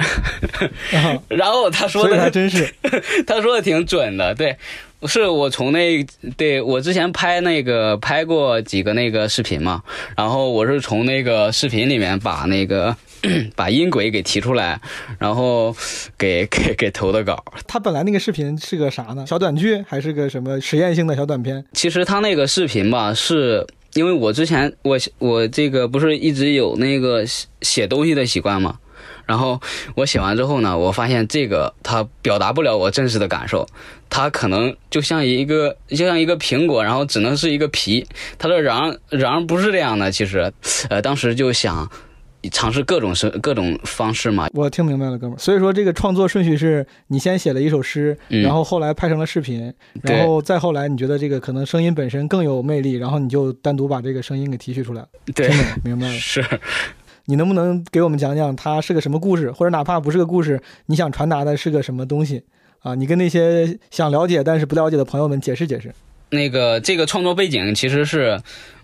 [1.28, 2.74] 然后他说的还真是，
[3.28, 4.34] 他说的挺准的。
[4.34, 4.56] 对，
[5.06, 6.04] 是我从那
[6.36, 9.82] 对我之前拍那个拍过几个那个视频嘛，
[10.16, 12.94] 然后我是从那个视频里面把那个
[13.56, 14.80] 把音轨给提出来，
[15.18, 15.74] 然后
[16.18, 17.42] 给 给给投的稿。
[17.66, 19.24] 他本来那个视频是个啥呢？
[19.26, 21.64] 小短剧还是个什么实验性的小短片？
[21.72, 28.78] 其实他那个视频吧，是因为我之前我我这个不是一直有那个写写东西的习惯嘛？
[29.26, 29.60] 然后
[29.94, 33.66] 我写完之后呢，我发现这个它表达不了我真实的感受，
[34.10, 38.04] 它可能就像一个就像一个苹果，然后只能是一个皮。
[38.36, 40.52] 他的瓤瓤不是这样的，其实，
[40.90, 41.88] 呃，当时就想
[42.50, 44.48] 尝试各种是各种方式嘛。
[44.52, 45.38] 我听明白了，哥们儿。
[45.38, 49.72] 所以说这个创作顺序是你先写了一首诗，然后后来拍成了视频，
[50.02, 55.08] 然后再后来你觉得这个可能声音本身更有魅力，然后你就单独把这个声音给提取出来了。
[55.34, 55.50] 对，
[55.84, 56.12] 明白了。
[56.14, 56.44] 是。
[57.26, 62.42] 你能不能给我们讲讲它是个什么故事，或者哪怕不是个故事，你想传达的是个什么东西
[62.82, 62.94] 啊？
[62.94, 65.94] 你跟那些想了解但是不了解的朋友们解释解释。
[66.30, 68.40] 那个这个创作背景其实是，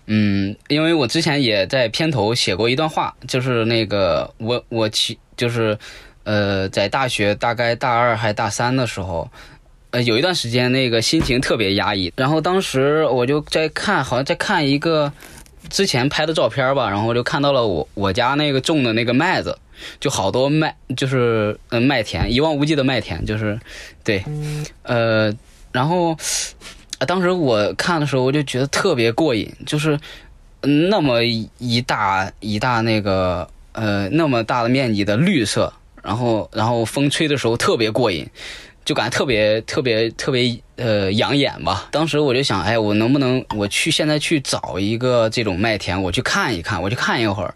[0.06, 5.78] 嗯，因为我之前也在片头写过一段话，就是那个我我其就是
[6.24, 9.31] 呃在大学大概大二还大三的时候，
[9.90, 15.12] 呃有一段时间那个心情特别压抑，然后当时我就在看，好像在看一个。
[15.68, 19.59] 之前拍的照片吧，然后就看到了我我家那个种的那个麦子，
[20.01, 23.59] 就好多麦，就是嗯麦田，一望无际的麦田，就是
[24.05, 24.24] 对，
[24.82, 25.32] 呃，
[25.73, 26.16] 然后
[27.07, 29.98] 当时我看的时候，我就觉得特别过瘾，就是
[30.62, 35.73] 那么一大一大那个呃那么大的面积的绿色，
[36.03, 38.28] 然后然后风吹的时候特别过瘾。
[38.86, 41.89] 就感觉特别特别特别呃养眼吧。
[41.90, 47.53] 当时我就想，哎，我能不能我去现在去找一个这种麦田，我去看一看，我去看一会儿。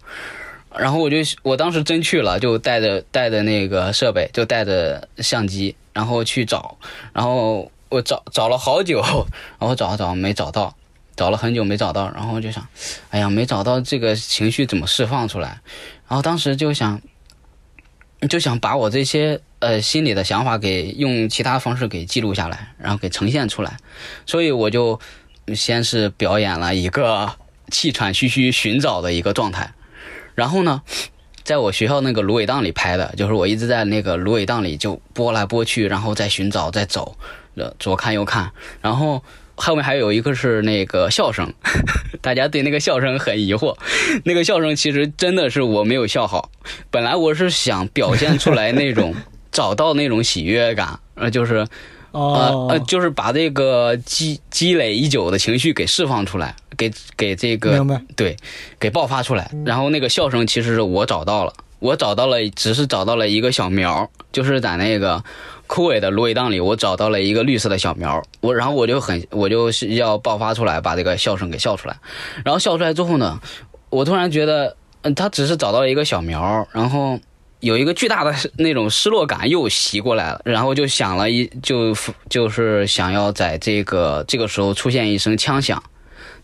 [0.78, 6.76] 然后我就我当时真去了，就带着带着那个设备，就带着相机，然后去找。
[7.12, 9.01] 然后我找找了好久，
[9.59, 10.74] 然后找找没找到，
[11.16, 12.10] 找了很久没找到。
[12.12, 12.66] 然后就想，
[13.10, 15.60] 哎呀，没找到这个情绪怎么释放出来？
[16.09, 17.01] 然后当时就想，
[18.28, 19.40] 就想把我这些。
[19.60, 23.76] 呃，心里的想法给用其他方式给记录下来，然后给呈现出来，
[24.24, 24.98] 所以我就
[25.55, 27.30] 先是表演了一个
[27.70, 29.70] 气喘吁吁寻找的一个状态，
[30.35, 30.82] 然后呢，
[31.43, 37.16] 在我学校那个芦苇荡里拍的，就是我一直在那个芦苇荡里就拨来拨去，然后再寻找，再走，
[37.78, 38.51] 左看右看，
[38.81, 39.23] 然后。
[39.62, 41.52] 后面还有一个是那个笑声，
[42.23, 43.77] 大家对那个笑声很疑惑。
[44.24, 46.51] 那个笑声其实真的是我没有笑好，
[46.90, 49.15] 本来我是想表现出来那种
[49.52, 51.66] 找到那种喜悦感，呃，就是，
[52.12, 57.84] 呃呃，就是把这个积积累已久的情绪给释放出来，给给这个
[58.16, 58.36] 对，
[58.78, 59.50] 给爆发出来。
[59.64, 65.22] 然后那个笑声其实是我找到了，我找到了，只是找到了一个小苗，就是在那个。
[65.72, 71.96] 枯萎的芦苇荡里，我找到了一个绿色的小苗，我然后我就很，我就是要爆发出来，把这个笑声给笑出来。
[72.44, 73.38] 然后笑出来之后呢，
[73.88, 77.16] 我突然觉得，嗯，他只是找到了一个小苗，然后
[77.60, 81.94] 有一个巨大的那种失落感又袭过来了，然后就想了一，就
[82.28, 85.82] 就是想要在这个这个时候出现一声枪响，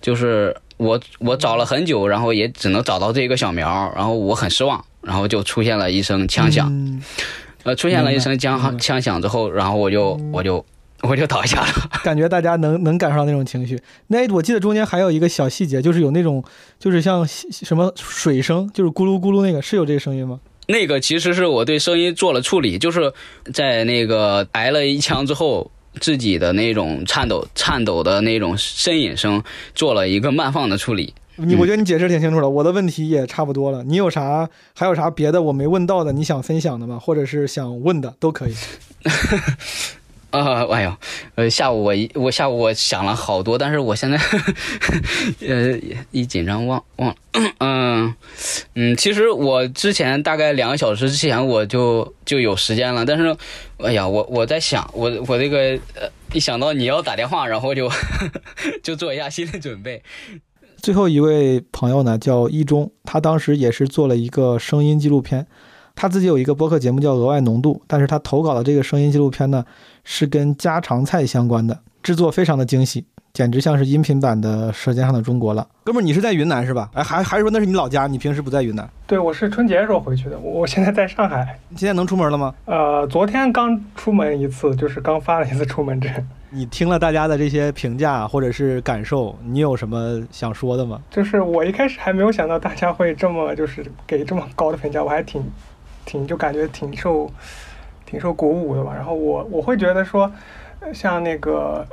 [0.01, 6.70] 就是我我找了很久，然后也只能找到这个小苗，然后我很失望，然后就出现了一声枪响。
[7.62, 10.64] 呃，出现了一声枪枪响之后，然后我就我就
[11.01, 11.68] 我就倒下了，
[12.05, 13.80] 感觉大家能能感受到那种情绪。
[14.09, 16.44] 那我记得中间还有一个小细节，就是有那种
[16.78, 20.38] 就是像什么水声，就是咕噜咕噜那个，是有这个声音吗？
[20.66, 23.12] 那个其实是我对声音做了处理，就是
[23.55, 25.70] 在那个挨了一枪之后，
[26.01, 29.43] 自己的那种颤抖颤抖的那种呻吟声
[29.74, 31.14] 做了一个慢放的处理。
[31.36, 33.84] 你我觉得你解释挺清楚了，我的问题也差不多了。
[33.84, 36.98] 你有啥还有啥别的我没问到的，你想分享的吗？
[36.98, 38.55] 或者是想问的都可以。
[40.45, 40.97] 啊，哎呦，
[41.37, 44.19] 呃，下午我一我下午我想了好多，但是我现在
[45.47, 45.79] 呃
[46.11, 47.17] 一紧张忘忘了。
[47.59, 48.15] 嗯
[48.75, 53.37] 嗯，其实我之前大概两个小时之前我就就有时间了，但是
[53.79, 57.91] 哎呀，我我在想，我我这个呃一想到你要打电话，然后就
[58.83, 60.03] 就做一下心理准备。
[60.83, 65.47] 最后一位朋友呢，叫一中，他当时也是做了一个声音纪录片，
[65.97, 69.65] 他自己有一个播客节目叫《额外浓度》，但是他投稿的这个声音纪录片呢，
[70.09, 71.77] 是跟家常菜相关的。
[72.01, 75.66] 制作非常的精细，简直像是音频版的《舌尖上的中国》了。
[75.83, 76.89] 哥们儿，你是在云南是吧？
[76.95, 78.07] 哎，还还是说那是你老家？
[78.07, 78.89] 你平时不在云南？
[79.09, 80.39] 对，我是春节时候回去的。
[80.39, 81.59] 我我现在在上海。
[81.69, 82.55] 你现在能出门了吗？
[82.66, 86.12] 呃，昨天刚出门一次，就是刚发了一次出门证。
[86.51, 91.01] 你听了大家的这些评价或者是感受，你有什么想说的吗？
[91.11, 95.43] 就是我一开始还没有想到大家会这么就是给这么高的评价，我还挺
[96.05, 97.28] 挺就感觉挺受
[98.16, 98.94] 挺受鼓舞的吧。
[98.94, 100.32] 然后我我会觉得说，
[100.94, 101.86] 像那个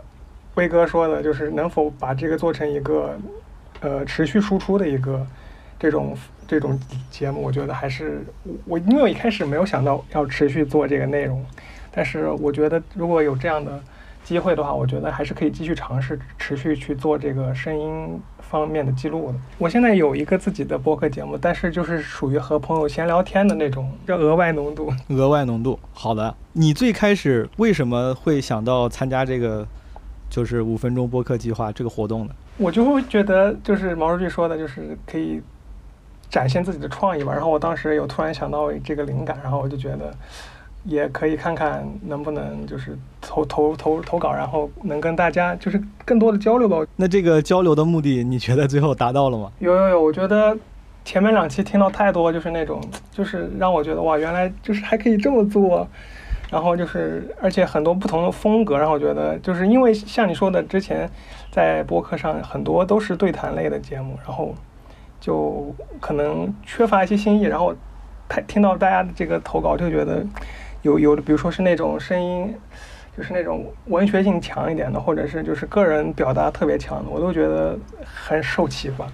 [0.56, 3.18] 威哥说的，就是能否把这个做成一个
[3.82, 5.28] 呃持续输出的一个
[5.78, 6.18] 这种
[6.48, 6.80] 这种
[7.12, 8.24] 节目，我觉得还是
[8.66, 11.46] 我因为我一开始没有想到要持续做这个内容，
[11.92, 13.78] 但是我觉得如果有这样的。
[14.24, 18.22] 机会的话，我觉得还是可以继续尝试，持续去做这个声音
[18.54, 19.38] 方面的记录的。
[19.58, 24.94] 我现在有一个自己的播客节目，但是就是属于和朋友闲聊天的那种，叫额外浓度。
[25.10, 26.36] 额外浓度，好的。
[26.54, 29.68] 你最开始为什么会想到参加这个，
[30.30, 32.34] 就是五分钟播客计划这个活动呢？
[32.58, 35.42] 我就会觉得，就是毛书记说的，就是可以
[36.30, 37.34] 展现自己的创意吧。
[37.34, 40.14] 然后我当时有突然想到这个灵感，然后我就觉得。
[40.86, 46.78] 也可以看看能不能就是投投投投稿，然后能跟大家就是更多的交流吧。
[46.98, 49.50] 那这个交流的目的，你觉得最后达到了吗？
[49.60, 50.58] 有有有，我觉得
[51.06, 52.82] 前面两期听到太多，就是那种
[53.12, 55.88] 就是让我觉得哇，原来就是还可以这么做。
[56.52, 61.10] 然后就是而且很多不同的风格，让我觉得就是因为像你说的，之前
[61.50, 64.54] 在播客上很多都是对谈类的节目，然后
[65.22, 67.44] 就可能缺乏一些新意。
[67.44, 67.74] 然后
[68.28, 70.24] 太听到大家的这个投稿，就觉得。
[70.84, 72.54] 有有的，比如说是那种声音，
[73.18, 79.08] 就是那种文学性强一点的，或者是就是个人表达特别强的，我都觉得很受启发。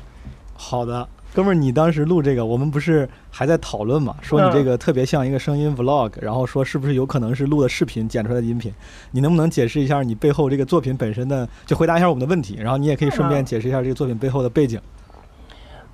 [0.56, 4.16] 好的，哥们儿，你当时录这个，我们不是还在讨论嘛？
[4.22, 8.74] 说你这个特别像一个声音 vlog，然后说是不是有可能是录的视频剪出来的音频？
[9.12, 11.48] 你能不能解释一下你背后这个作品本身的？
[11.66, 14.82] 就回答一下我们的问题，然后你也可以顺便解释一下这个作品背后的背景。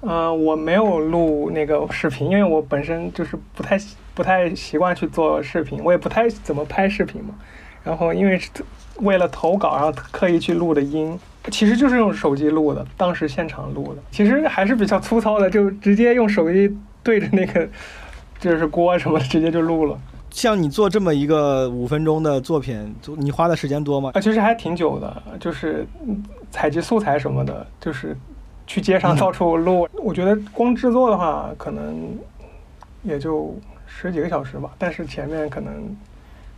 [0.08, 3.78] 呃，我没有录那个视频，因为我本身就是不太
[4.14, 7.34] 不太习惯去做视频，我也不太怎么拍视频嘛。
[7.84, 8.50] 然后因为是
[8.98, 11.20] 为了投稿，然后刻意去录的音，
[11.52, 17.68] 其实就是用手机录的，当时现场录的，其实还是比较粗糙的，就直接用手机对着那个
[18.40, 19.98] 就是锅什么的，直接就录了。
[20.30, 24.12] 像你做这么一个五分钟的作品，你花的时间多吗？
[24.14, 25.86] 啊，其实还挺久的，就是
[26.52, 28.16] 采集素材什么的，就是。
[28.68, 32.18] 去街上到处录，我觉得光制作的话，可能
[33.04, 33.56] 也就
[33.86, 34.72] 十几个小时吧。
[34.78, 35.96] 但是前面可能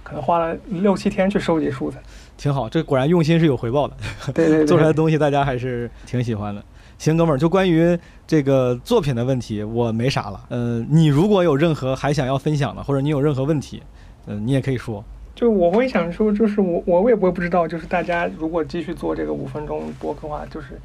[0.03, 1.99] 可能花了六七天去收集素材，
[2.37, 2.69] 挺好。
[2.69, 3.95] 这果然用心是有回报的。
[4.33, 6.63] 对对， 做出来的东西大家还是挺喜欢的。
[6.97, 10.39] 行，哥们儿，就关于这个作品的问题，我没啥了。
[10.49, 13.83] 嗯，你如果有任何还想要分享的，或者你有任何问题，
[14.27, 15.03] 嗯，你也可以说。
[15.35, 20.79] 就我会想说，就是我我我也不知道，就是大家如果继续做这个五分钟播客的话，就是。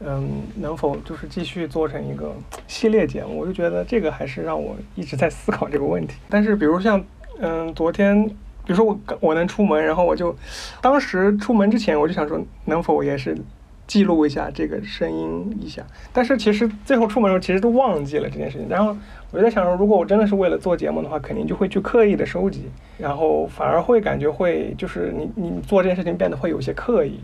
[0.00, 2.34] 嗯，能否就是继续做成一个
[2.66, 3.38] 系列节目？
[3.38, 6.16] 我就觉得这个还是让我一直在思考这个问题。
[6.28, 7.02] 但是，比如像，
[7.38, 10.34] 嗯，昨天，比如说我我能出门，然后我就
[10.80, 13.38] 当时出门之前我就想说，能否也是
[13.86, 15.82] 记录一下这个声音一下？
[16.12, 18.68] 但是其实最后出门的时候，其实都忘记了这件事情。
[18.68, 18.94] 然后
[19.30, 22.68] 我就在想说，如果我真的是为了做节目的话，肯定就会去刻意的收集，
[22.98, 27.20] 然后反而会感觉会就是你你做这件事情变得会有些刻意。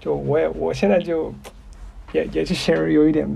[0.00, 1.32] 就我也我现在就。
[2.12, 3.28] 也也是显得有一点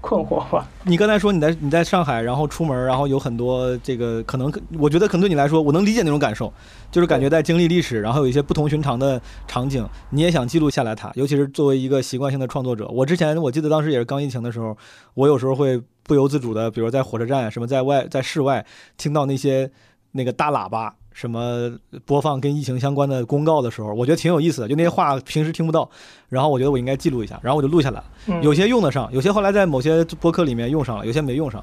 [0.00, 0.66] 困惑吧。
[0.84, 6.52] 你刚才说你在你在上海，然后出门，然后有很多这个可能，我觉得可能对你来说，我能理解那种感受，
[6.90, 11.10] 就是感觉在经历历史，然后有一些不同寻常的场景，你也想记录下来它。
[11.14, 14.76] 尤其是作为一个习惯性的创作者，我之前我记得当时也是刚疫情的时候，
[15.14, 18.64] 我有时候会不由自主的，比如在火车站什么在外在室外
[18.96, 19.70] 听到那些
[20.12, 20.94] 那个大喇叭。
[21.20, 21.70] 什么
[22.06, 25.86] 播放跟疫情相关的公告的时候，我觉得挺有意思的，就那些话平时听不到，
[26.30, 28.02] 然后我觉得我应该记录一下，然后我就录下来
[28.40, 31.62] 有些用得上，有些后来在某些播客里面用上了，有些没用上。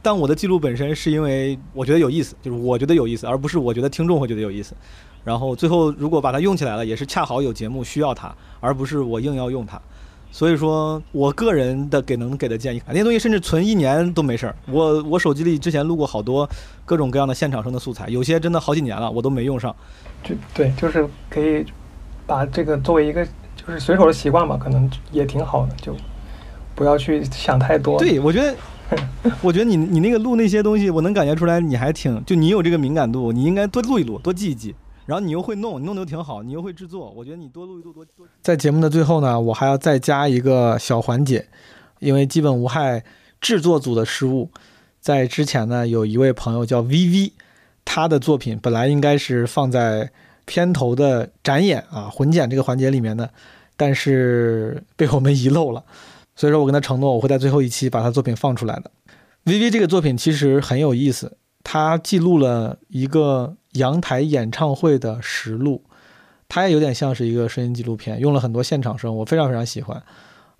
[0.00, 4.74] 但我的记录本身是因为我觉得有意思，就是我觉得有意思，而不是我觉得听众会觉得有意思。
[5.22, 9.78] 然后最后如果把它用起来了，也是恰好有节目需要它，而不是我硬要用它。
[10.34, 14.56] 所以说我个人的给能给的建议，那些东西甚至存一年都没事儿。
[14.66, 16.48] 我我手机里之前录过好多
[16.84, 19.72] 各种各样的现场生的素材，有些真的好几年了，我都没用上。
[20.24, 21.64] 就对，就是可以
[22.26, 23.24] 把这个作为一个
[23.54, 25.94] 就是随手的习惯吧，可能也挺好的，就
[26.74, 27.96] 不要去想太多。
[28.00, 28.56] 对，我觉得，
[29.40, 34.74] 我觉得你你那个录那些东西，我能感觉出来你还挺就你有这个敏感度，你应该多录一录，多记一记。
[35.06, 38.26] 然后你又会弄，你弄得又挺好，你又会制作，我觉得你多录一录多多。
[38.42, 41.46] 在节目的最后呢，我还要再加一个小环节，
[41.98, 43.04] 因为基本无害
[43.40, 44.50] 制作组的失误，
[45.00, 47.32] 在之前呢，有一位朋友叫 VV，
[47.84, 50.10] 他的作品本来应该是放在
[50.46, 53.28] 片头的展演啊混剪这个环节里面的，
[53.76, 55.84] 但是被我们遗漏了。
[56.34, 58.90] 所以说我跟他承诺，我会在最后一期把他作品放出来的。
[59.44, 65.82] VV 这个作品其实很有意思，他记录了一个阳台演唱会的实录，
[66.48, 70.00] 它也有点像是一个声音纪录片，用了很多现场声，我非常非常喜欢。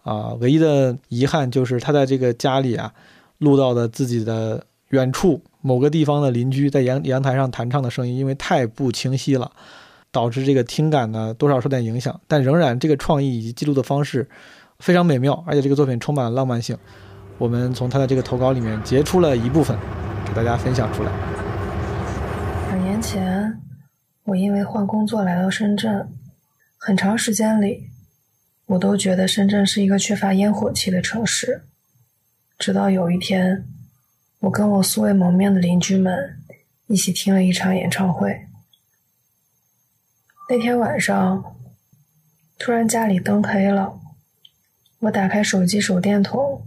[0.03, 2.93] 啊，唯一的遗憾就是他在这个家里啊，
[3.39, 9.51] 录到的自己的远处某个地方的邻居在阳阳台上弹唱的声音，因为太不清晰了，
[10.11, 12.21] 导致这个听感呢多少受点影响。
[12.27, 14.29] 但仍然这个创意以及记录的方式
[14.79, 16.77] 非常美妙，而且这个作品充满了浪漫性。
[17.39, 19.77] 我们从他的这个投稿里面截出了一部分，
[20.35, 21.13] 大家分享出来。
[22.71, 23.61] 两年前，
[24.25, 26.09] 我因为换工作来到深圳，
[26.77, 27.91] 很长时间里，
[28.67, 31.63] 我都觉得深圳是一个缺乏烟火气的城市。
[32.59, 33.65] 直到有一天，
[34.41, 36.39] 我跟我素未谋面的邻居们
[36.87, 38.47] 一起听了一场演唱会。
[40.51, 41.57] 那天晚上，
[42.59, 44.01] 突然家里灯黑了，
[44.99, 46.67] 我打开手机手电筒。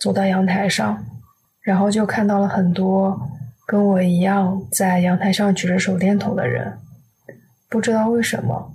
[0.00, 1.04] 走到阳台上，
[1.62, 3.30] 然后就看到了很多
[3.64, 6.78] 跟我一样在阳台上举着手电筒的人。
[7.68, 8.74] 不知道为什么，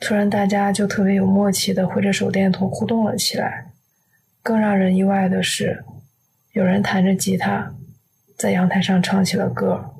[0.00, 3.66] 突然大家就特别有默契的挥着手电筒互动了起来。
[4.42, 5.84] 更让人意外的是，
[6.52, 7.72] 有人弹着吉他，
[8.36, 9.94] 在阳台上唱起了歌。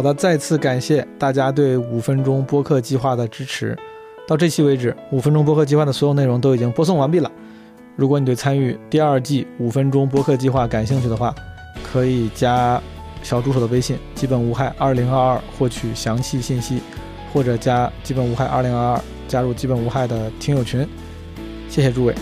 [0.00, 3.76] 好的，再次感谢大家对五分钟播客计划的支持。
[4.26, 7.30] 到这期为止，五分钟播客计划的所有内容都已经播送完毕了。
[7.96, 11.34] 如果你对参与第二季五分钟播客计划感兴趣的话，
[11.84, 12.80] 可以加
[13.22, 16.80] 小助手的微信“基本无害二零二二”获取详细信息，
[17.30, 20.88] 或者加“基本无害二零二二”加入“基本无害”的听友群。
[21.68, 22.14] 谢谢诸位。